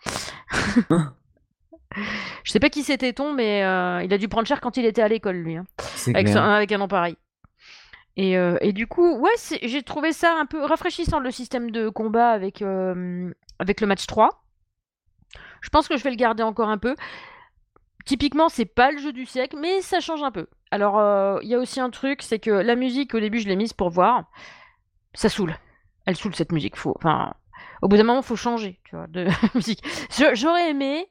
[2.43, 4.85] Je sais pas qui c'est téton mais euh, il a dû prendre cher quand il
[4.85, 5.57] était à l'école lui.
[5.57, 5.65] hein
[6.15, 7.15] avec, son- avec un nom pareil.
[8.15, 9.31] Et, euh, et du coup, ouais,
[9.63, 14.05] j'ai trouvé ça un peu rafraîchissant le système de combat avec, euh, avec le match
[14.05, 14.43] 3.
[15.61, 16.95] Je pense que je vais le garder encore un peu.
[18.05, 20.47] Typiquement, c'est pas le jeu du siècle, mais ça change un peu.
[20.71, 23.55] Alors, il y a aussi un truc, c'est que la musique, au début, je l'ai
[23.55, 24.25] mise pour voir.
[25.15, 25.55] Ça saoule.
[26.05, 26.75] Elle saoule cette musique.
[26.75, 27.33] Faut, enfin,
[27.81, 29.25] au bout d'un moment, faut changer, tu vois, de
[29.55, 29.81] musique.
[30.33, 31.07] J'aurais aimé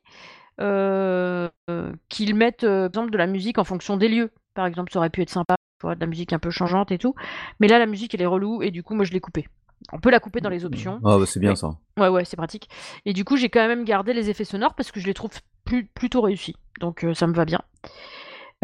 [2.09, 4.31] qu'ils mettent, euh, par exemple, de la musique en fonction des lieux.
[4.55, 6.92] Par exemple, ça aurait pu être sympa, tu vois, de la musique un peu changeante
[6.92, 7.14] et tout.
[7.61, 9.48] Mais là, la musique, elle est relou, et du coup, moi, je l'ai coupée.
[9.92, 11.01] On peut la couper dans les options.
[11.05, 11.70] Ah bah c'est bien ça.
[11.98, 12.68] Ouais, ouais, c'est pratique.
[13.05, 15.33] Et du coup, j'ai quand même gardé les effets sonores parce que je les trouve
[15.64, 16.55] plus, plutôt réussis.
[16.81, 17.61] Donc, euh, ça me va bien.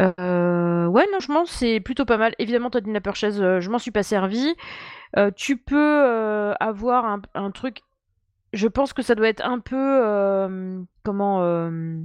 [0.01, 2.33] Euh, ouais, non, je pense c'est plutôt pas mal.
[2.39, 4.55] Évidemment, t'as dit la purchase, euh, je m'en suis pas servi.
[5.17, 7.81] Euh, tu peux euh, avoir un, un truc.
[8.53, 9.75] Je pense que ça doit être un peu.
[9.77, 11.41] euh, comment.
[11.43, 11.99] euh,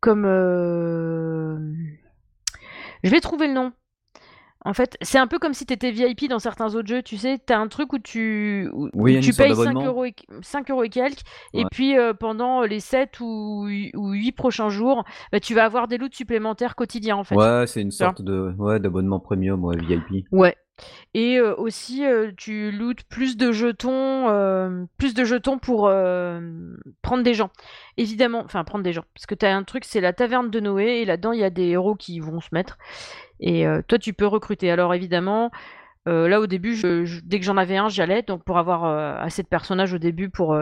[0.00, 0.24] comme.
[0.26, 1.58] euh,
[3.04, 3.72] Je vais trouver le nom.
[4.64, 7.38] En fait, c'est un peu comme si t'étais VIP dans certains autres jeux, tu sais,
[7.38, 9.84] t'as un truc où tu, où- Oui, tu payes 5 d'abonnement.
[9.86, 11.20] euros, et, 5 euros et quelques,
[11.54, 15.86] et puis euh, pendant les 7 ou, ou 8 prochains jours, bah, tu vas avoir
[15.86, 17.36] des loots supplémentaires quotidiens en fait.
[17.36, 20.26] Ouais, c'est une sorte de ouais, d'abonnement premium, ouais, VIP.
[20.32, 20.56] Ouais.
[21.14, 25.90] Et euh, aussi, euh, tu lootes plus de jetons, euh, plus de jetons pour
[27.02, 27.50] prendre des gens.
[27.96, 31.00] Évidemment, enfin prendre des gens, parce que t'as un truc, c'est la taverne de Noé,
[31.00, 32.78] et là-dedans il y a des héros qui vont se mettre.
[33.40, 34.70] Et toi, tu peux recruter.
[34.70, 35.50] Alors évidemment,
[36.06, 36.76] là au début,
[37.24, 38.84] dès que j'en avais un, j'y allais, donc pour avoir
[39.20, 40.58] assez de personnages au début pour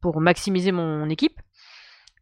[0.00, 1.40] pour maximiser mon équipe.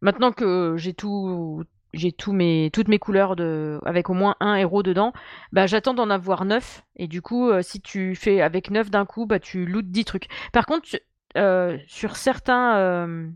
[0.01, 4.55] Maintenant que j'ai tout, j'ai tous mes, toutes mes couleurs de, avec au moins un
[4.57, 5.13] héros dedans,
[5.53, 6.85] bah j'attends d'en avoir 9.
[6.97, 10.05] Et du coup, euh, si tu fais avec 9 d'un coup, bah tu lootes 10
[10.05, 10.29] trucs.
[10.53, 10.89] Par contre,
[11.37, 13.29] euh, sur certains, euh,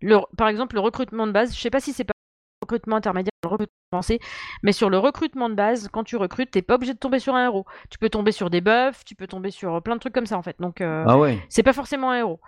[0.00, 2.14] le- par exemple le recrutement de base, je sais pas si c'est pas
[2.62, 4.18] le recrutement intermédiaire, le recrutement avancé,
[4.62, 7.34] mais sur le recrutement de base, quand tu recrutes, t'es pas obligé de tomber sur
[7.34, 7.64] un héros.
[7.90, 10.36] Tu peux tomber sur des buffs, tu peux tomber sur plein de trucs comme ça
[10.38, 10.56] en fait.
[10.60, 11.38] Donc Ah ouais.
[11.48, 12.40] c'est pas forcément un héros.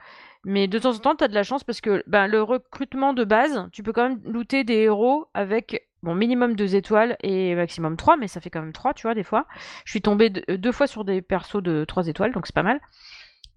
[0.48, 3.12] Mais de temps en temps, tu as de la chance parce que ben, le recrutement
[3.12, 7.56] de base, tu peux quand même looter des héros avec bon, minimum 2 étoiles et
[7.56, 9.46] maximum 3, mais ça fait quand même 3, tu vois, des fois.
[9.84, 12.62] Je suis tombée de- deux fois sur des persos de 3 étoiles, donc c'est pas
[12.62, 12.80] mal.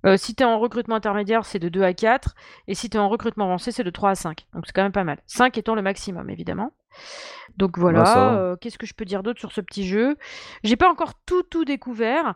[0.05, 2.35] Euh, si tu es en recrutement intermédiaire, c'est de 2 à 4.
[2.67, 4.47] Et si tu es en recrutement avancé, c'est de 3 à 5.
[4.53, 5.19] Donc c'est quand même pas mal.
[5.27, 6.71] 5 étant le maximum, évidemment.
[7.57, 8.03] Donc voilà.
[8.03, 8.33] Va.
[8.37, 10.17] euh, Qu'est-ce que je peux dire d'autre sur ce petit jeu?
[10.63, 12.35] J'ai pas encore tout, tout découvert.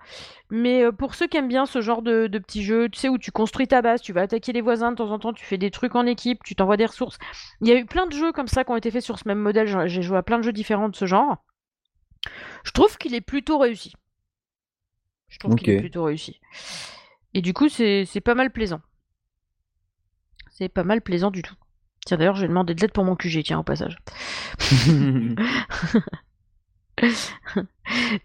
[0.50, 3.10] Mais euh, pour ceux qui aiment bien ce genre de, de petits jeux, tu sais,
[3.10, 5.46] où tu construis ta base, tu vas attaquer les voisins de temps en temps, tu
[5.46, 7.18] fais des trucs en équipe, tu t'envoies des ressources.
[7.62, 9.28] Il y a eu plein de jeux comme ça qui ont été faits sur ce
[9.28, 9.88] même modèle.
[9.88, 11.38] J'ai joué à plein de jeux différents de ce genre.
[12.64, 13.94] Je trouve qu'il est plutôt réussi.
[15.30, 16.40] Je trouve qu'il est plutôt réussi.
[17.34, 18.82] Et du coup, c'est pas mal plaisant.
[20.52, 21.56] C'est pas mal plaisant du tout.
[22.06, 23.98] Tiens, d'ailleurs, j'ai demandé de l'aide pour mon QG, tiens, au passage.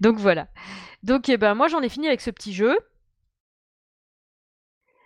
[0.00, 0.48] Donc voilà.
[1.02, 2.76] Donc, eh ben, moi, j'en ai fini avec ce petit jeu.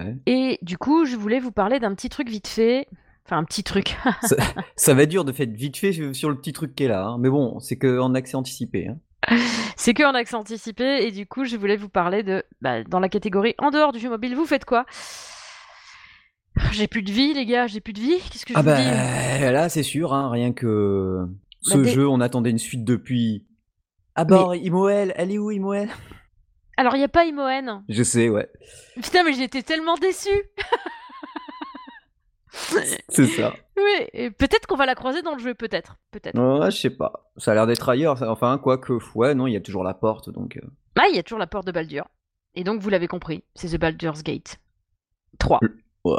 [0.01, 0.17] Ouais.
[0.27, 2.89] Et du coup, je voulais vous parler d'un petit truc vite fait.
[3.25, 3.97] Enfin, un petit truc.
[4.23, 4.37] ça,
[4.75, 7.05] ça va être dur de faire vite fait sur le petit truc qui est là,
[7.07, 7.19] hein.
[7.19, 8.89] mais bon, c'est que en accès anticipé.
[8.89, 8.99] hein.
[9.77, 11.05] C'est que en accès anticipé.
[11.07, 12.43] Et du coup, je voulais vous parler de.
[12.61, 14.85] bah, dans la catégorie en dehors du jeu mobile, vous faites quoi?
[16.73, 18.19] J'ai plus de vie, les gars, j'ai plus de vie.
[18.31, 18.81] Qu'est-ce que je Ah vous bah
[19.39, 19.53] dis?
[19.53, 21.27] là, c'est sûr, hein, rien que
[21.63, 23.47] ce Bah, des- jeu, on attendait une suite depuis.
[24.15, 25.89] Ah bah, Imoel, elle est où Imoel
[26.77, 27.83] Alors, il n'y a pas Imoen.
[27.89, 28.49] Je sais, ouais,
[29.03, 30.29] Putain, mais j'étais tellement déçue.
[33.09, 33.55] c'est ça.
[33.77, 35.97] oui, et peut-être qu'on va la croiser dans le jeu, peut-être.
[36.11, 36.39] Peut-être.
[36.39, 37.31] Ouais, je sais pas.
[37.39, 39.95] Ça a l'air d'être ailleurs, ça- enfin, quoique, ouais, non, il y a toujours la
[39.95, 40.57] porte, donc.
[40.59, 40.67] euh,
[40.99, 42.07] Ah, il y a toujours la porte de Baldur.
[42.55, 44.59] Et donc, vous l'avez compris, c'est The Baldur's Gate
[45.39, 45.61] 3.
[46.05, 46.17] Ouais.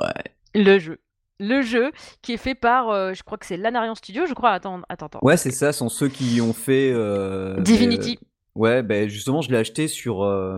[0.55, 0.99] Le jeu.
[1.39, 1.91] Le jeu
[2.21, 4.51] qui est fait par, euh, je crois que c'est Lanarian Studio, je crois.
[4.51, 5.19] Attends, attends, attends.
[5.21, 6.91] Ouais, c'est ça, sont ceux qui ont fait.
[6.93, 8.17] euh, Divinity.
[8.55, 10.57] ouais, ben justement, je l'ai acheté sur, euh,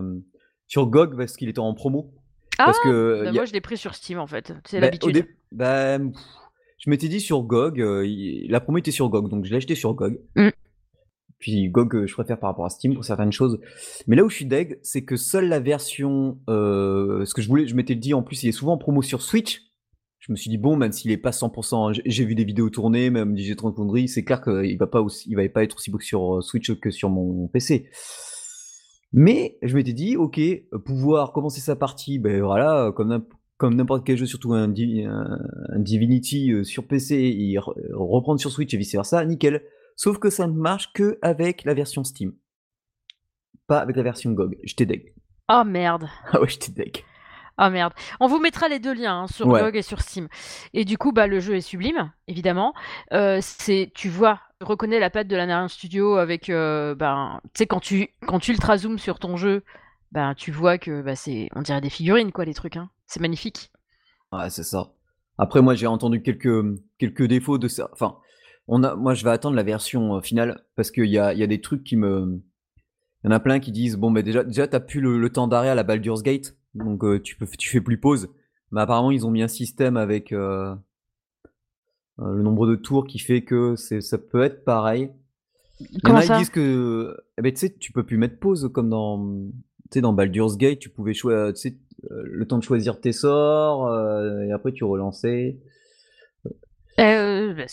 [0.66, 2.12] sur GOG parce qu'il était en promo.
[2.64, 3.22] Parce que.
[3.24, 4.52] Bah, a- Moi, je l'ai pris sur Steam, en fait.
[4.66, 5.12] C'est au l'habitude.
[5.14, 6.22] dé- pff,
[6.78, 9.56] je m'étais dit sur GOG, euh, il- la promo était sur GOG, donc je l'ai
[9.56, 10.18] acheté sur GOG.
[10.36, 10.48] Mm.
[11.38, 13.60] Puis GOG, euh, je préfère par rapport à Steam pour certaines choses.
[14.06, 17.48] Mais là où je suis deg, c'est que seule la version, euh, ce que je
[17.48, 19.60] voulais, je m'étais dit en plus, il est souvent en promo sur Switch.
[20.18, 23.10] Je me suis dit bon, même s'il est pas 100%, j'ai- vu des vidéos tourner,
[23.10, 26.00] même DJ Foundry, c'est clair qu'il va pas aussi, il va pas être aussi beau
[26.00, 27.90] sur euh, Switch que sur mon PC.
[29.18, 33.74] Mais je m'étais dit, ok, euh, pouvoir commencer sa partie, ben voilà, comme n'imp- comme
[33.74, 35.38] n'importe quel jeu, surtout un, Di- un-
[35.70, 39.62] un Divinity euh, sur PC, et re- reprendre sur Switch et vice versa, nickel.
[39.96, 42.34] Sauf que ça ne marche que avec la version Steam,
[43.66, 44.58] pas avec la version GOG.
[44.62, 45.14] J'étais deg.
[45.50, 46.06] Oh merde.
[46.32, 47.02] Ah ouais, j'étais deg.
[47.56, 47.94] Ah merde.
[48.20, 49.62] On vous mettra les deux liens hein, sur Ouais.
[49.62, 50.28] GOG et sur Steam.
[50.74, 52.74] Et du coup, bah, le jeu est sublime, évidemment.
[53.14, 57.58] Euh, c'est, tu vois, reconnais la patte de la Narian Studio avec, euh, ben, tu
[57.58, 59.62] sais, quand tu, quand tu ultra zoom sur ton jeu,
[60.12, 62.76] ben, tu vois que bah, c'est, on dirait des figurines, quoi, les trucs.
[62.76, 62.90] Hein.
[63.06, 63.70] C'est magnifique.
[64.32, 64.92] Ouais, c'est ça.
[65.38, 66.64] Après, moi, j'ai entendu quelques,
[66.98, 67.90] quelques défauts de ça.
[67.92, 68.16] Enfin,
[68.68, 71.42] on a, moi, je vais attendre la version euh, finale parce qu'il y a, y
[71.42, 72.42] a des trucs qui me.
[73.24, 75.48] Il y en a plein qui disent bon, bah déjà, déjà t'as plus le, temps
[75.48, 78.28] d'arrêt à la Baldur's Gate, donc euh, tu, peux, tu fais plus pause.
[78.70, 80.74] Mais apparemment, ils ont mis un système avec euh,
[82.18, 85.10] le nombre de tours qui fait que c'est, ça peut être pareil.
[85.80, 86.34] Il y en Comment a, ça?
[86.36, 89.18] ils disent que eh ben, tu sais, tu peux plus mettre pause comme dans,
[89.90, 91.76] tu sais, dans Baldur's Gate, tu pouvais choisir, tu sais,
[92.10, 95.58] euh, le temps de choisir tes sorts euh, et après tu relançais.
[96.98, 97.64] Euh, bah,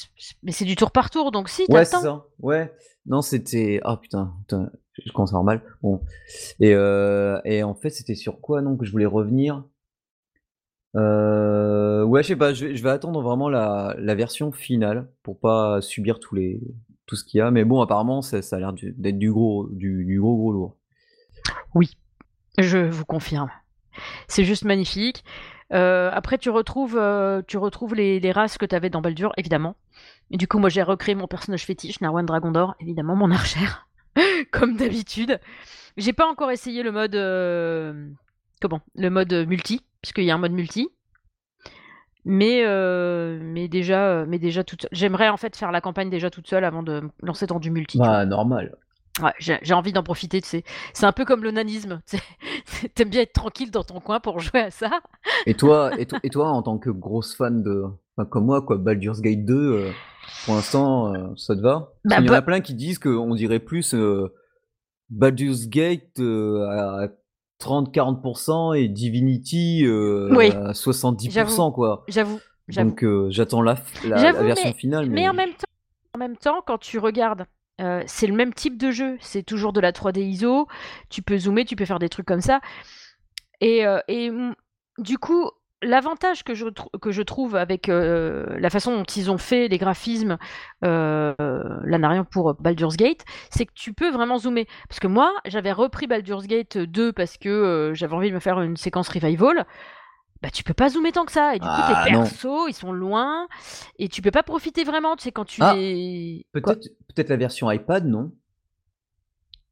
[0.43, 2.01] mais c'est du tour par tour, donc si, t'as Ouais, le c'est temps.
[2.01, 2.25] ça.
[2.39, 2.73] Ouais.
[3.05, 3.79] Non, c'était.
[3.83, 5.61] Ah putain, putain, je commence à avoir mal.
[5.81, 6.01] Bon.
[6.59, 9.63] Et, euh, et en fait, c'était sur quoi non que je voulais revenir?
[10.95, 12.03] Euh...
[12.03, 12.53] Ouais, je sais pas.
[12.53, 16.61] Je vais, attendre vraiment la, version finale pour pas subir tous les
[17.05, 17.51] tout ce qu'il y a.
[17.51, 20.77] Mais bon, apparemment, ça, a l'air d'être du gros, du, gros gros lourd.
[22.59, 23.49] Je vous confirme.
[24.27, 25.23] C'est juste magnifique.
[25.73, 29.75] Euh, après, tu retrouves, euh, tu retrouves les, races que tu avais dans Baldur, évidemment.
[30.29, 33.87] Du coup, moi, j'ai recréé mon personnage fétiche, Narwan Dragondor, évidemment, mon archère,
[34.51, 35.39] comme d'habitude.
[35.97, 37.15] J'ai pas encore essayé le mode,
[38.61, 40.89] comment, le mode multi, puisqu'il y a un mode multi.
[42.25, 44.85] Mais, euh, mais déjà, euh, mais déjà toute.
[44.91, 47.71] J'aimerais en fait faire la campagne déjà toute seule avant de me lancer dans du
[47.71, 47.97] multi.
[47.97, 48.77] Bah, normal.
[49.21, 50.63] Ouais, j'ai envie d'en profiter, tu sais.
[50.93, 52.01] C'est un peu comme l'onanisme.
[52.07, 52.89] tu sais.
[52.95, 55.01] T'aimes bien être tranquille dans ton coin pour jouer à ça.
[55.45, 57.83] Et toi, et, toi, et toi, en tant que grosse fan de,
[58.15, 59.91] enfin, comme moi, quoi, Baldur's Gate 2, euh,
[60.45, 61.93] pour l'instant, euh, ça te va?
[62.05, 64.33] Bah, qu'il y en a plein qui disent qu'on dirait plus euh,
[65.09, 67.07] Baldur's Gate euh, à
[67.63, 70.51] 30-40% et Divinity euh, Oui.
[70.51, 71.71] à 70%, J'avoue.
[71.71, 72.03] quoi.
[72.07, 72.39] J'avoue.
[72.69, 75.05] Donc euh, j'attends la, la, version mais- finale.
[75.07, 75.67] Mais, Mais en même temps,
[76.15, 77.45] en même temps, quand tu regardes,
[77.81, 79.17] euh, c'est le même type de jeu.
[79.19, 80.67] C'est toujours de la 3D ISO.
[81.09, 82.59] Tu peux zoomer, tu peux faire des trucs comme ça.
[83.61, 84.29] Et, et
[84.99, 85.49] du coup,
[85.83, 89.67] l'avantage que je, trou- que je trouve avec euh, la façon dont ils ont fait
[89.67, 90.37] les graphismes,
[90.83, 94.65] euh, euh, là n'a rien pour Baldur's Gate, c'est que tu peux vraiment zoomer.
[94.89, 98.39] Parce que moi, j'avais repris Baldur's Gate 2 parce que euh, j'avais envie de me
[98.39, 99.65] faire une séquence revival.
[100.41, 101.55] Bah, tu peux pas zoomer tant que ça.
[101.55, 102.23] Et du coup, Ah, tes non.
[102.23, 103.47] persos, ils sont loin.
[103.97, 105.15] Et tu peux pas profiter vraiment.
[105.15, 108.31] Tu sais, quand tu Ah, peut-être peut-être la version iPad, non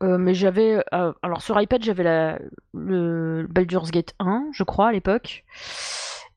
[0.01, 0.83] Euh, mais j'avais.
[0.93, 2.39] euh, alors, sur iPad, j'avais la...
[2.73, 5.43] le Baldur's Gate 1, je crois, à l'époque.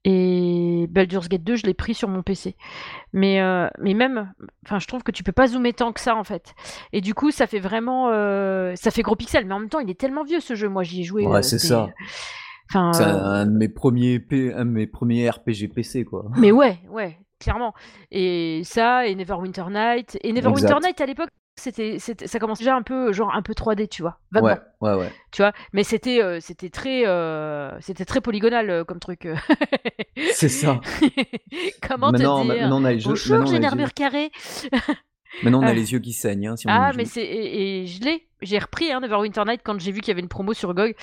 [0.06, 2.56] Et Baldur's Gate 2, je l'ai pris sur mon PC.
[3.14, 4.32] Mais, euh, mais même,
[4.66, 6.54] enfin, je trouve que tu peux pas zoomer tant que ça, en fait.
[6.92, 8.08] Et du coup, ça fait vraiment.
[8.76, 9.46] ça fait gros pixels.
[9.46, 10.68] Mais en même temps, il est tellement vieux, ce jeu.
[10.68, 11.26] Moi, j'y ai joué.
[11.26, 11.88] Ouais, c'est ça.
[12.70, 16.26] Enfin, C'est un de mes premiers, P- un de mes premiers RPG PC, quoi.
[16.36, 17.72] Mais ouais, ouais, clairement.
[18.10, 20.18] Et ça, et Neverwinter Night.
[20.22, 20.74] Et Neverwinter.
[20.82, 24.18] Night, à l'époque, c'était, ça commençait déjà un peu, genre, un peu 3D, tu vois.
[24.32, 25.12] Vaguement, Ouais, ouais, ouais.
[25.30, 25.52] tu vois.
[25.72, 29.26] Mais c'était, euh, c'était très, euh, c'était très polygonal euh, comme truc.
[29.26, 29.36] euh.
[30.32, 30.80] C'est ça.
[31.88, 32.54] Comment maintenant, te dire?
[32.62, 33.10] maintenant, on a les jeux.
[33.10, 34.30] Bonjour, j'ai a une les armure yeux- carrée.
[35.42, 35.74] maintenant, on a Ah.
[35.74, 36.48] les yeux qui saignent.
[36.48, 39.60] hein, si on Ah, mais c'est et, et je l'ai, j'ai repris hein, Neverwinter Night
[39.64, 40.94] quand j'ai vu qu'il y avait une promo sur GOG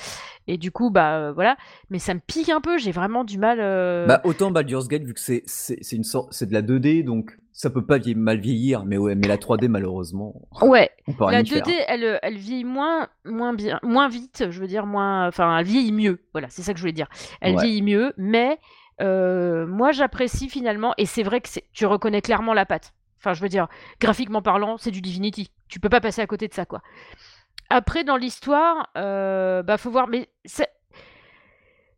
[0.48, 1.58] et du coup bah euh, voilà,
[1.90, 3.60] mais ça me pique un peu, j'ai vraiment du mal.
[3.62, 6.62] euh, Bah, autant Baldur's Gate, vu que c'est c'est c'est une sorte, c'est de la
[6.62, 10.90] 2D, donc ça peut pas vie- mal vieillir, mais ouais, mais la 3D, malheureusement, Ouais,
[11.30, 11.64] La y faire.
[11.64, 15.66] 2D, elle, elle vieillit moins, moins bien, moins vite, je veux dire moins, enfin, elle
[15.66, 16.24] vieillit mieux.
[16.34, 17.08] Voilà, c'est ça que je voulais dire.
[17.42, 17.62] Elle Ouais.
[17.64, 18.58] vieillit mieux, mais
[19.02, 22.94] euh, moi j'apprécie finalement, et c'est vrai que c'est- tu reconnais clairement la patte.
[23.20, 23.68] Enfin, je veux dire,
[24.00, 25.52] graphiquement parlant, c'est du Divinity.
[25.68, 26.82] Tu peux pas passer à côté de ça, quoi.
[27.70, 30.30] Après, dans l'histoire, euh, bah faut voir, mais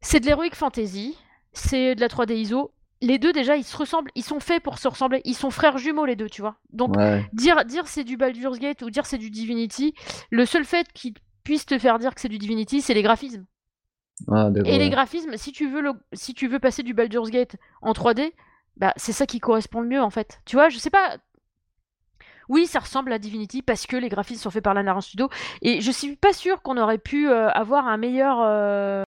[0.01, 1.17] c'est de l'heroic fantasy,
[1.53, 2.71] c'est de la 3D ISO.
[3.01, 5.21] Les deux déjà, ils se ressemblent, ils sont faits pour se ressembler.
[5.25, 6.55] Ils sont frères jumeaux les deux, tu vois.
[6.71, 7.29] Donc Ouais.
[7.33, 9.93] dire, dire c'est du Baldur's Gate ou dire c'est du Divinity,
[10.29, 13.45] le seul fait qui puisse te faire dire que c'est du Divinity, c'est les graphismes.
[14.31, 17.55] Ah, Et les graphismes, si tu veux le, si tu veux passer du Baldur's Gate
[17.81, 18.31] en 3D,
[18.77, 20.39] bah c'est ça qui correspond le mieux en fait.
[20.45, 21.17] Tu vois, je sais pas.
[22.53, 25.27] Oui, ça ressemble à Divinity parce que les graphismes sont faits par Lanaran Studio.
[25.61, 29.03] Et je suis pas sûre qu'on aurait pu euh, avoir un meilleur, euh,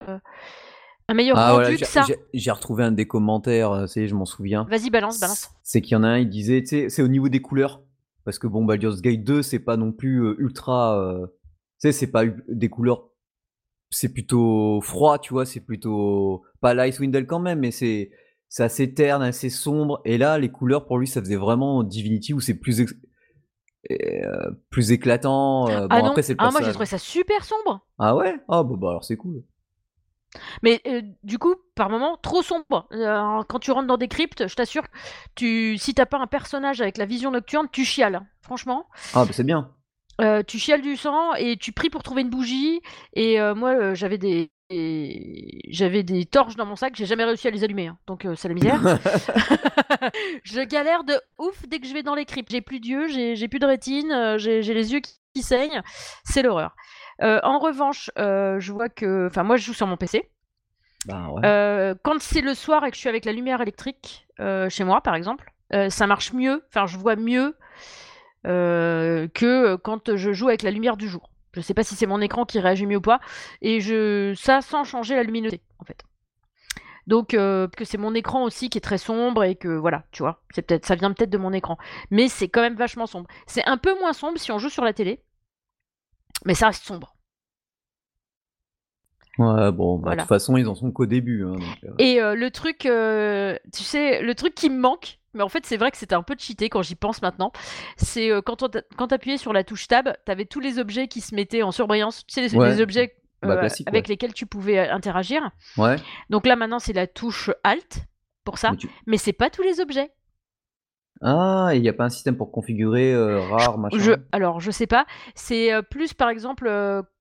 [1.07, 2.03] un meilleur Ah rendu voilà, que j'ai- ça.
[2.07, 4.65] j'ai j'ai retrouvé un des commentaires, euh, je m'en souviens.
[4.69, 5.49] Vas-y, balance, balance.
[5.63, 7.81] C'est qu'il y en a un, il disait, tu sais, c'est au niveau des couleurs.
[8.23, 10.99] Parce que bon, Baldur's Gate 2, c'est pas non plus ultra.
[10.99, 11.33] euh, tu
[11.77, 13.03] sais, c'est pas des couleurs.
[13.91, 16.41] C'est plutôt froid, tu vois, c'est plutôt.
[16.59, 18.09] Pas l'Icewindle quand même, mais c'est
[18.49, 20.01] c'est assez terne, assez sombre.
[20.05, 22.83] Et là, les couleurs, pour lui, ça faisait vraiment Divinity où c'est plus.
[23.91, 25.69] Euh, plus éclatant.
[25.69, 27.85] euh, ah bon, non, après, c'est le ah, moi j'ai trouvé ça super sombre.
[27.99, 28.35] Ah ouais?
[28.47, 29.43] Ah, bah, bah alors c'est cool.
[30.63, 32.87] Mais euh, du coup, par moment, trop sombre.
[32.91, 34.83] Euh, quand tu rentres dans des cryptes, je t'assure,
[35.35, 38.21] tu, si t'as pas un personnage avec la vision nocturne, tu chiales.
[38.41, 39.71] Franchement, Ah, bah c'est bien.
[40.21, 42.81] Euh, tu chiales du sang et tu pries pour trouver une bougie.
[43.13, 47.51] Et moi, j'avais des, des- j'avais des torches dans mon sac, j'ai jamais réussi à
[47.51, 47.87] les allumer.
[47.87, 47.97] hein.
[48.07, 48.79] Donc euh, c'est la misère.
[50.43, 52.51] je galère de ouf dès que je vais dans les cryptes.
[52.51, 55.81] J'ai plus d'yeux, j'ai plus de rétine, euh, j'ai les yeux qui, qui saignent.
[56.23, 56.75] C'est l'horreur.
[57.21, 60.29] Euh, en revanche, euh, je vois que, enfin moi je joue sur mon PC.
[61.05, 61.93] bah ouais.
[62.03, 64.27] Quand c'est le soir et que je suis avec la lumière électrique
[64.69, 65.51] chez moi, par exemple,
[65.89, 66.63] ça marche mieux.
[66.69, 67.55] Enfin, je vois mieux
[68.43, 71.29] que quand je joue avec la lumière du jour.
[71.55, 73.19] Je sais pas si c'est mon écran qui réagit mieux ou pas,
[73.61, 76.03] et je ça sans changer la luminosité en fait.
[77.07, 80.23] Donc euh, que c'est mon écran aussi qui est très sombre et que voilà, tu
[80.23, 81.77] vois, c'est peut-être ça vient peut-être de mon écran,
[82.11, 83.27] mais c'est quand même vachement sombre.
[83.47, 85.21] C'est un peu moins sombre si on joue sur la télé,
[86.45, 87.15] mais ça reste sombre.
[89.37, 91.43] Ouais, bon, bah, de toute façon, ils en sont qu'au début.
[91.43, 91.93] hein, donc, euh.
[91.99, 95.77] Et euh, le truc, tu sais, le truc qui me manque, mais en fait c'est
[95.77, 97.51] vrai que c'était un peu cheaté quand j'y pense maintenant,
[97.97, 98.63] c'est euh, quand
[98.97, 102.25] quand t'appuyais sur la touche tab, t'avais tous les objets qui se mettaient en surbrillance,
[102.25, 102.69] tu sais, les, Ouais.
[102.73, 104.09] les objets Bah, euh, avec ouais.
[104.09, 105.51] lesquels tu pouvais euh, interagir.
[105.77, 105.97] Ouais.
[106.31, 107.99] Donc là maintenant c'est la touche Alt
[108.43, 110.11] pour ça, mais tu- mais c'est pas tous les objets.
[111.21, 113.97] Ah, il n'y a pas un système pour configurer euh, rare, machin?
[113.99, 116.69] Je, alors je sais pas, c'est plus par exemple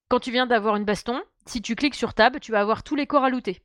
[0.09, 2.97] quand tu viens d'avoir une baston, si tu cliques sur tab, tu vas avoir tous
[2.97, 3.63] les corps à looter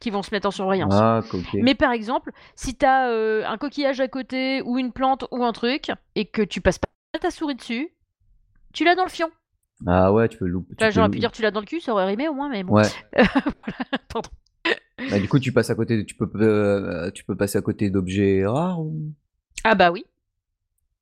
[0.00, 0.94] qui vont se mettre en surveillance.
[0.94, 1.20] Ah.
[1.54, 5.52] Mais par exemple, si t'as euh, un coquillage à côté ou une plante ou un
[5.52, 6.88] truc et que tu passes pas
[7.20, 7.90] ta souris dessus,
[8.72, 9.30] tu l'as dans le fion.
[9.86, 10.74] Ah ouais, tu peux le louper.
[10.78, 12.48] Là, peux j'aurais pu dire tu l'as dans le cul, ça aurait rimé au moins,
[12.48, 12.74] mais bon.
[12.74, 12.88] Ouais.
[13.12, 14.30] Voilà, pardon.
[15.10, 16.04] Bah, du coup, tu passes à côté.
[16.04, 19.12] Tu peux, euh, tu peux passer à côté d'objets rares ou...
[19.64, 20.04] Ah bah oui.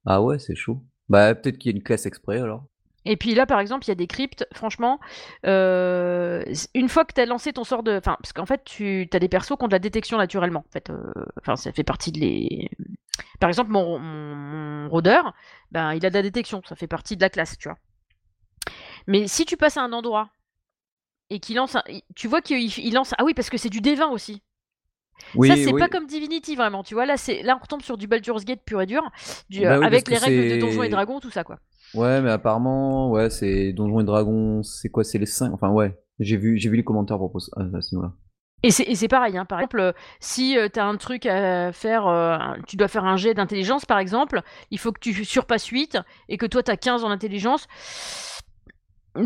[0.06, 0.82] Ah ouais, c'est chaud.
[1.08, 2.64] Bah peut-être qu'il y a une classe exprès alors.
[3.04, 5.00] Et puis là, par exemple, il y a des cryptes, franchement,
[5.46, 6.44] euh,
[6.74, 7.96] une fois que tu as lancé ton sort de...
[7.96, 10.64] Enfin, parce qu'en fait, tu as des persos qui ont de la détection naturellement.
[10.68, 12.70] En fait, euh, enfin, ça fait partie de les...
[13.40, 15.32] Par exemple, mon, mon, mon rôdeur,
[15.70, 17.78] ben, il a de la détection, ça fait partie de la classe, tu vois.
[19.06, 20.28] Mais si tu passes à un endroit
[21.30, 21.82] et qu'il lance un...
[22.14, 23.14] Tu vois qu'il il lance...
[23.16, 24.42] Ah oui, parce que c'est du D20 aussi.
[25.34, 25.80] Oui, ça, c'est oui.
[25.80, 27.06] pas comme Divinity, vraiment, tu vois.
[27.06, 29.02] Là, c'est là on retombe sur du Baldur's Gate pur et dur,
[29.50, 31.58] du, Bah oui, avec les règles de Donjons et Dragons, tout ça, quoi.
[31.94, 34.62] Ouais, mais apparemment, ouais, c'est Donjons et Dragons.
[34.62, 35.98] C'est quoi C'est les 5 Enfin, ouais.
[36.20, 38.12] J'ai vu, j'ai vu les commentaires propos à à ce niveau-là.
[38.64, 39.44] Et c'est pareil, hein.
[39.44, 42.36] par exemple, euh, si tu as un truc à faire, euh,
[42.66, 46.38] tu dois faire un jet d'intelligence par exemple, il faut que tu surpasses 8 et
[46.38, 47.68] que toi tu as 15 en intelligence.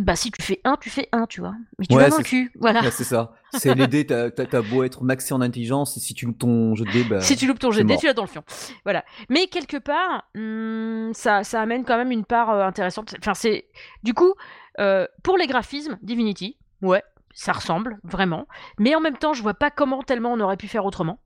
[0.00, 1.54] Bah si tu fais 1, tu fais 1, tu vois.
[1.78, 2.80] Mais tu Ouais, vas dans le c'est- cul, voilà.
[2.80, 3.32] Ouais, c'est ça.
[3.52, 6.84] C'est les dés, t'as beau être maxé en intelligence, et si tu loupes ton jeu
[6.84, 7.20] de dés, bah.
[7.20, 8.42] Si tu loupes ton c'est de dés, tu l'as dans le fion.
[8.84, 9.04] Voilà.
[9.28, 13.14] Mais quelque part, hum, ça, ça amène quand même une part euh, intéressante.
[13.18, 13.66] Enfin, c'est
[14.02, 14.34] du coup
[14.80, 17.02] euh, pour les graphismes, Divinity, ouais,
[17.34, 18.46] ça ressemble vraiment.
[18.78, 21.18] Mais en même temps, je vois pas comment tellement on aurait pu faire autrement.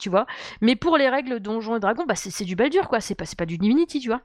[0.00, 0.26] Tu vois.
[0.60, 3.00] Mais pour les règles Donjons et Dragons, bah c'est du Baldur quoi.
[3.00, 4.22] C'est pas pas du Divinity, tu vois.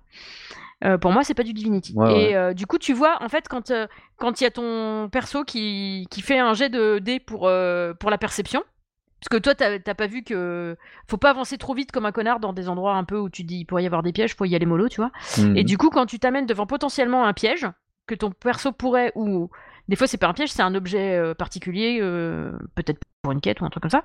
[0.83, 1.93] Euh, pour moi, c'est pas du Divinity.
[1.95, 2.35] Ouais, et ouais.
[2.35, 5.43] euh, du coup, tu vois, en fait, quand euh, quand il y a ton perso
[5.43, 7.49] qui, qui fait un jet de dés pour,
[7.99, 8.63] pour la perception,
[9.19, 10.75] parce que toi, t'as t'as pas vu que.
[11.07, 13.43] Faut pas avancer trop vite comme un connard dans des endroits un peu où tu
[13.43, 15.11] te dis il pourrait y avoir des pièges, faut y aller mollo, tu vois.
[15.37, 15.57] Mhm.
[15.57, 17.67] Et du coup, quand tu t'amènes devant potentiellement un piège,
[18.07, 19.49] que ton perso pourrait, ou
[19.87, 23.41] des fois c'est pas un piège, c'est un objet euh, particulier, euh, peut-être pour une
[23.41, 24.03] quête ou un truc comme ça,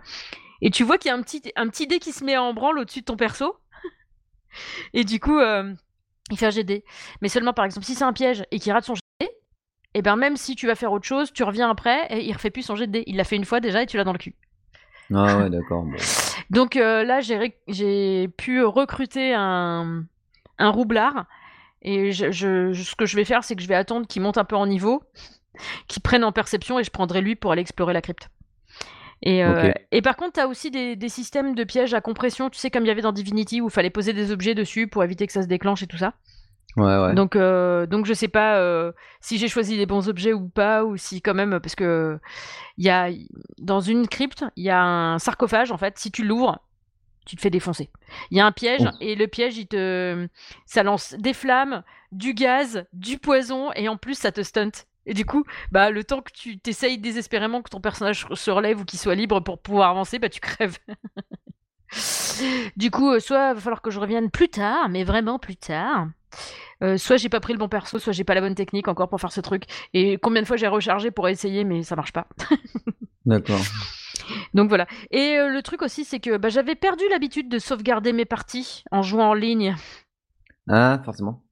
[0.63, 2.53] et tu vois qu'il y a un petit, un petit dé qui se met en
[2.55, 3.57] branle au-dessus de ton perso,
[4.93, 5.73] et du coup, euh,
[6.31, 6.85] il fait un dés.
[7.23, 9.31] Mais seulement par exemple, si c'est un piège et qu'il rate son dés,
[9.95, 12.51] et ben même si tu vas faire autre chose, tu reviens après et il refait
[12.51, 13.03] plus son dés.
[13.07, 14.35] Il l'a fait une fois déjà et tu l'as dans le cul.
[15.13, 15.83] Ah ouais, d'accord.
[15.83, 15.97] bon.
[16.51, 20.05] Donc euh, là, j'ai ré- j'ai pu recruter un,
[20.59, 21.27] un roublard.
[21.83, 24.21] Et je, je- je- ce que je vais faire, c'est que je vais attendre qu'il
[24.23, 25.03] monte un peu en niveau,
[25.89, 28.29] qu'il prenne en perception, et je prendrai lui pour aller explorer la crypte.
[29.23, 32.49] Et, euh, et par contre, tu as aussi des, des systèmes de pièges à compression,
[32.49, 34.87] tu sais, comme il y avait dans Divinity, où il fallait poser des objets dessus
[34.87, 36.15] pour éviter que ça se déclenche et tout ça.
[36.77, 37.15] Ouais, ouais.
[37.15, 40.85] Donc, euh, donc je sais pas euh, si j'ai choisi les bons objets ou pas,
[40.85, 42.19] ou si quand même, parce que
[42.79, 43.11] y a
[43.59, 45.99] dans une crypte, il y a un sarcophage en fait.
[45.99, 46.61] Si tu l'ouvres,
[47.27, 47.91] tu te fais défoncer.
[48.31, 48.97] Il y a un piège Oh.
[49.01, 50.29] et le piège, il te,
[50.65, 51.83] ça lance des flammes,
[52.13, 54.71] du gaz, du poison et en plus ça te stunt.
[55.07, 58.81] Et du coup, bah le temps que tu t'essayes désespérément que ton personnage se relève
[58.81, 60.79] ou qu'il soit libre pour pouvoir avancer, bah tu crèves.
[62.77, 66.09] du coup, euh, soit va falloir que je revienne plus tard, mais vraiment plus tard.
[66.83, 69.09] Euh, soit j'ai pas pris le bon perso, soit j'ai pas la bonne technique encore
[69.09, 69.65] pour faire ce truc.
[69.93, 72.27] Et combien de fois j'ai rechargé pour essayer, mais ça marche pas.
[73.27, 73.61] D'accord.
[74.55, 74.87] Donc voilà.
[75.11, 78.85] Et euh, le truc aussi, c'est que bah, j'avais perdu l'habitude de sauvegarder mes parties
[78.91, 79.75] en jouant en ligne.
[80.69, 81.43] Ah, forcément.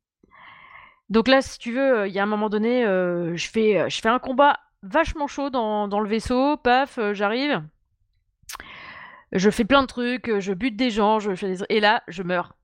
[1.11, 3.89] Donc là, si tu veux, il y a un moment donné, euh, je, fais, euh,
[3.89, 7.63] je fais un combat vachement chaud dans, le vaisseau, paf, euh, j'arrive.
[9.33, 11.65] Je fais plein de trucs, euh, je bute des gens, je fais des...
[11.69, 12.55] et là, je meurs.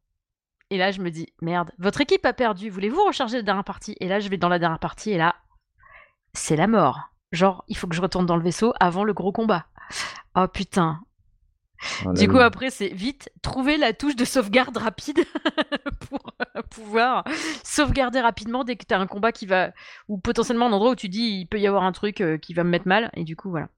[0.71, 3.97] Et là, je me dis, merde, votre équipe a perdu, voulez-vous recharger la dernière partie?
[4.01, 5.35] Et là, je vais dans la dernière partie, et là,
[6.33, 7.11] c'est la mort.
[7.33, 9.67] Genre, il faut que je retourne dans le vaisseau avant le gros combat.
[10.37, 11.01] Oh putain,
[12.07, 15.25] Oh du coup, après, c'est vite trouver la touche de sauvegarde rapide
[16.09, 17.25] pour euh, pouvoir
[17.63, 19.71] sauvegarder rapidement dès que tu as un combat qui va.
[20.09, 22.55] ou potentiellement un endroit où tu dis il peut y avoir un truc euh, qui
[22.55, 23.11] va me mettre mal.
[23.15, 23.69] Et du coup, voilà.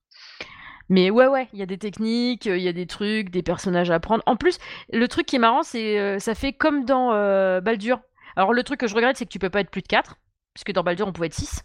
[0.88, 3.42] Mais ouais, ouais, il y a des techniques, euh, il y a des trucs, des
[3.42, 4.22] personnages à apprendre.
[4.26, 4.58] En plus,
[4.92, 8.00] le truc qui est marrant, c'est ça fait comme dans euh, Baldur.
[8.36, 10.16] Alors, le truc que je regrette, c'est que tu peux pas être plus de 4,
[10.54, 11.64] puisque dans Baldur, on pouvait être 6.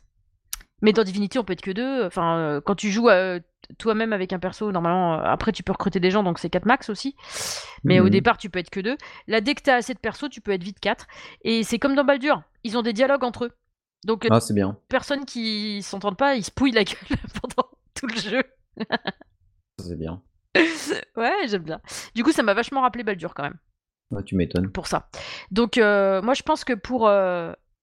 [0.82, 2.06] Mais dans Divinity, on peut être que 2.
[2.06, 3.40] Enfin, euh, quand tu joues euh,
[3.78, 6.66] toi-même avec un perso, normalement, euh, après, tu peux recruter des gens, donc c'est 4
[6.66, 7.16] max aussi.
[7.84, 8.10] Mais au Mhm.
[8.10, 8.98] départ, tu peux être que 2.
[9.28, 11.06] Là, dès que t'as assez de persos, tu peux être vite 4.
[11.44, 13.52] Et c'est comme dans Baldur, ils ont des dialogues entre eux.
[14.06, 14.78] Donc, Ah, c'est bien.
[14.90, 18.44] personnes qui s'entendent pas, ils se pouillent la gueule pendant tout le jeu.
[19.80, 20.22] C'est bien.
[21.16, 21.80] Ouais, j'aime bien.
[22.16, 23.58] Du coup, ça m'a vachement rappelé Baldur quand même.
[24.12, 24.70] Ouais, tu m'étonnes.
[24.72, 25.08] pour ça.
[25.52, 27.10] Donc moi je pense que pour,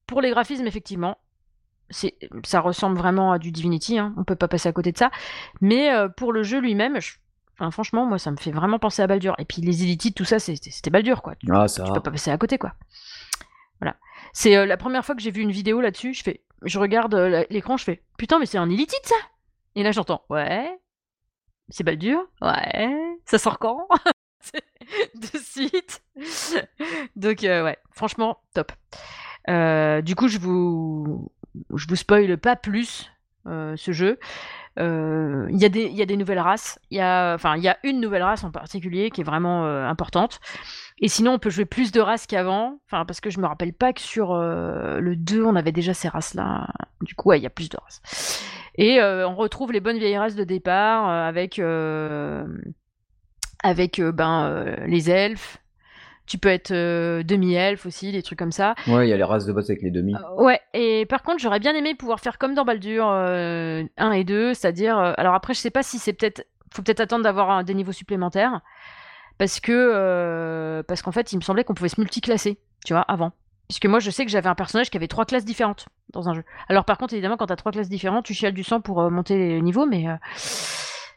[0.07, 1.17] pour les graphismes effectivement,
[1.91, 4.15] ça ressemble vraiment à du Divinity, hein.
[4.17, 5.11] on peut pas passer à côté de ça.
[5.61, 7.15] Mais euh, pour le jeu lui-même, je-
[7.55, 9.35] enfin, franchement moi ça me fait vraiment penser à Baldur.
[9.39, 11.35] Et puis les élites, tout ça c'était Baldur quoi.
[11.37, 12.75] Tu, Ah, ça tu peux pas passer à côté quoi.
[13.81, 13.97] Voilà.
[14.33, 17.15] C'est euh, la première fois que j'ai vu une vidéo là-dessus, je fais, je regarde
[17.15, 19.15] euh, l'écran, je fais putain mais c'est un élitite ça.
[19.75, 20.79] Et là j'entends ouais.
[21.71, 22.21] C'est Baldur?
[22.41, 22.89] Ouais.
[23.27, 23.87] Ça sort quand?
[25.15, 26.03] De suite.
[27.15, 28.73] Donc, ouais, franchement, top.
[29.47, 31.31] Du coup, je vous,
[31.75, 33.11] je vous spoil pas plus
[33.47, 34.19] euh, ce jeu.
[34.79, 36.79] Euh, Il y, a des- nouvelles races.
[36.91, 39.65] Il y a, enfin, il y a une nouvelle race en particulier qui est vraiment
[39.65, 40.41] euh, importante.
[41.01, 42.79] Et sinon, on peut jouer plus de races qu'avant.
[42.87, 46.09] Enfin, parce que je me rappelle pas que sur le 2, on avait déjà ces
[46.09, 46.69] races-là.
[47.03, 48.45] Du coup, il y a plus de races.
[48.77, 51.61] Et on retrouve les bonnes vieilles races de départ avec,
[53.63, 55.59] avec ben, les elfes.
[56.29, 58.75] Tu peux être euh, demi-elfe aussi, des trucs comme ça.
[58.87, 60.15] Ouais, il y a les races de boss avec les demi.
[60.15, 64.13] Euh, ouais, et par contre, j'aurais bien aimé pouvoir faire comme dans Baldur euh, 1
[64.13, 64.99] et 2, c'est-à-dire.
[64.99, 66.47] euh, alors après, je sais pas si c'est peut-être.
[66.75, 68.61] Faut peut-être attendre d'avoir des niveaux supplémentaires.
[69.39, 69.73] Parce que.
[69.73, 73.33] euh, parce qu'en fait, il me semblait qu'on pouvait se multiclasser, tu vois, avant.
[73.69, 76.35] Puisque moi, je sais que j'avais un personnage qui avait trois classes différentes dans un
[76.35, 76.43] jeu.
[76.69, 79.11] Alors par contre, évidemment, quand t'as trois classes différentes, tu chiales du sang pour euh,
[79.11, 80.07] monter les niveaux, mais.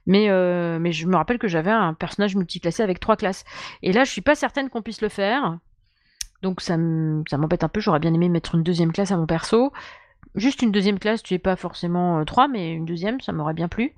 [0.06, 3.43] Mais, euh, mais je me rappelle que j'avais un personnage multiclassé avec trois classes.
[3.82, 5.58] Et là, je suis pas certaine qu'on puisse le faire.
[6.41, 9.72] Donc ça m'embête un peu, j'aurais bien aimé mettre une deuxième classe à mon perso.
[10.36, 13.53] Juste une deuxième classe, tu es pas forcément euh, trois, mais une deuxième, ça m'aurait
[13.53, 13.93] bien plu.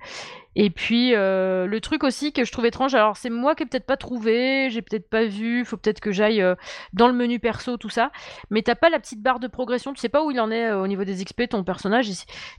[0.56, 3.66] Et puis euh, le truc aussi que je trouve étrange, alors c'est moi qui ai
[3.66, 6.54] peut-être pas trouvé, j'ai peut-être pas vu, faut peut-être que j'aille euh,
[6.92, 8.12] dans le menu perso, tout ça.
[8.50, 10.66] Mais t'as pas la petite barre de progression, tu sais pas où il en est
[10.66, 12.08] euh, au niveau des XP ton personnage.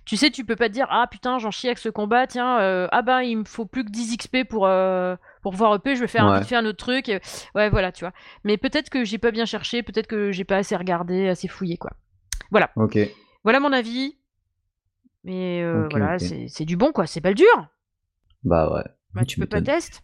[0.06, 2.58] Tu sais, tu peux pas te dire ah putain j'en chie avec ce combat, tiens
[2.92, 4.68] ah bah il me faut plus que 10 XP pour
[5.42, 6.40] pour pouvoir EP, je vais faire un, Ouais.
[6.40, 7.08] vite fait un autre truc.
[7.08, 7.20] Et-
[7.56, 8.14] Ouais voilà tu vois.
[8.44, 11.78] Mais peut-être que j'ai pas bien cherché, peut-être que j'ai pas assez regardé, assez fouillé
[11.78, 11.92] quoi.
[12.76, 12.98] Ok.
[13.46, 14.18] Voilà mon avis.
[15.24, 16.34] Mais euh, voilà, ok.
[16.50, 17.68] c'est du bon quoi, c'est pas le dur.
[18.44, 18.84] Bah ouais.
[19.14, 20.00] Bah tu peux pas tester.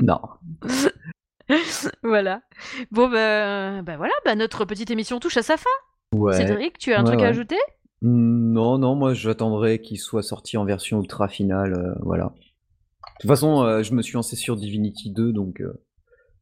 [0.00, 0.20] Non.
[2.02, 2.42] voilà.
[2.90, 5.70] Bon bah, bah voilà, bah notre petite émission touche à sa fin.
[6.14, 6.36] Ouais.
[6.36, 7.58] Cédric, tu as un Ouais, truc à ajouter?
[8.02, 12.26] Hmm, Non, non, moi j'attendrai qu'il soit sorti en version ultra finale, euh, voilà.
[12.26, 15.62] De toute façon, euh, je me suis lancé sur Divinity 2, donc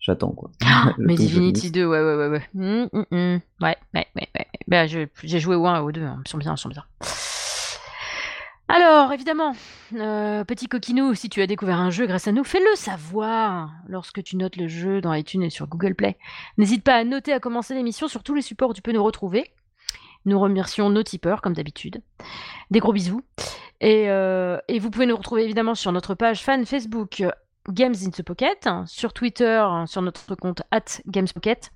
[0.01, 0.51] j'attends quoi.
[0.99, 1.73] Le Mais Divinity finisse.
[1.73, 2.49] 2, ouais, ouais, ouais, ouais.
[2.57, 3.41] Hum, hum.
[3.61, 4.47] Ouais, ouais, ouais, ouais.
[4.67, 5.09] Bah, j'ai
[5.41, 6.23] joué au 1 et au 2, hein.
[6.25, 6.85] ils sont bien, ils sont bien.
[8.67, 9.53] Alors, évidemment,
[9.95, 14.23] euh, petit coquinou, si tu as découvert un jeu grâce à nous, fais-le savoir lorsque
[14.23, 16.17] tu notes le jeu dans iTunes et sur Google Play.
[16.57, 19.05] N'hésite pas à noter à commencer l'émission sur tous les supports où tu peux nous
[19.05, 19.53] retrouver.
[20.25, 22.01] Nous remercions nos tipeurs, comme d'habitude.
[22.71, 23.21] Des gros bisous.
[23.83, 27.31] Et, euh, et vous pouvez nous retrouver évidemment sur notre page fan Facebook euh,
[27.69, 31.71] Games in the Pocket, sur Twitter, hein, sur notre compte at GamesPocket.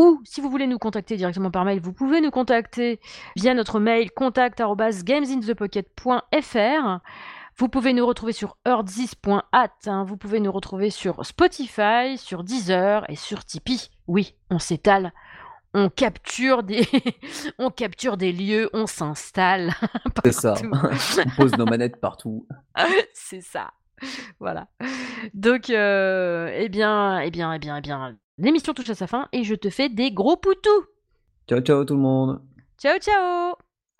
[0.00, 3.00] Ou si vous voulez nous contacter directement par mail, vous pouvez nous contacter
[3.36, 7.00] via notre mail contact@gamesinthepocket.fr.
[7.58, 10.04] Vous pouvez nous retrouver sur earthzis.at, hein.
[10.04, 13.90] vous pouvez nous retrouver sur Spotify, sur Deezer et sur Tipeee.
[14.06, 15.12] Oui, on s'étale,
[15.74, 16.88] on capture des,
[17.58, 19.74] on capture des lieux, on s'installe.
[20.24, 20.54] C'est ça.
[20.62, 20.70] On
[21.36, 22.48] pose nos manettes partout.
[23.12, 23.72] C'est ça.
[24.38, 24.68] Voilà.
[25.34, 29.28] Donc, euh, eh bien, eh bien, eh bien, eh bien, l'émission touche à sa fin
[29.32, 30.84] et je te fais des gros poutous.
[31.48, 32.42] Ciao, ciao tout le monde.
[32.78, 33.69] Ciao, ciao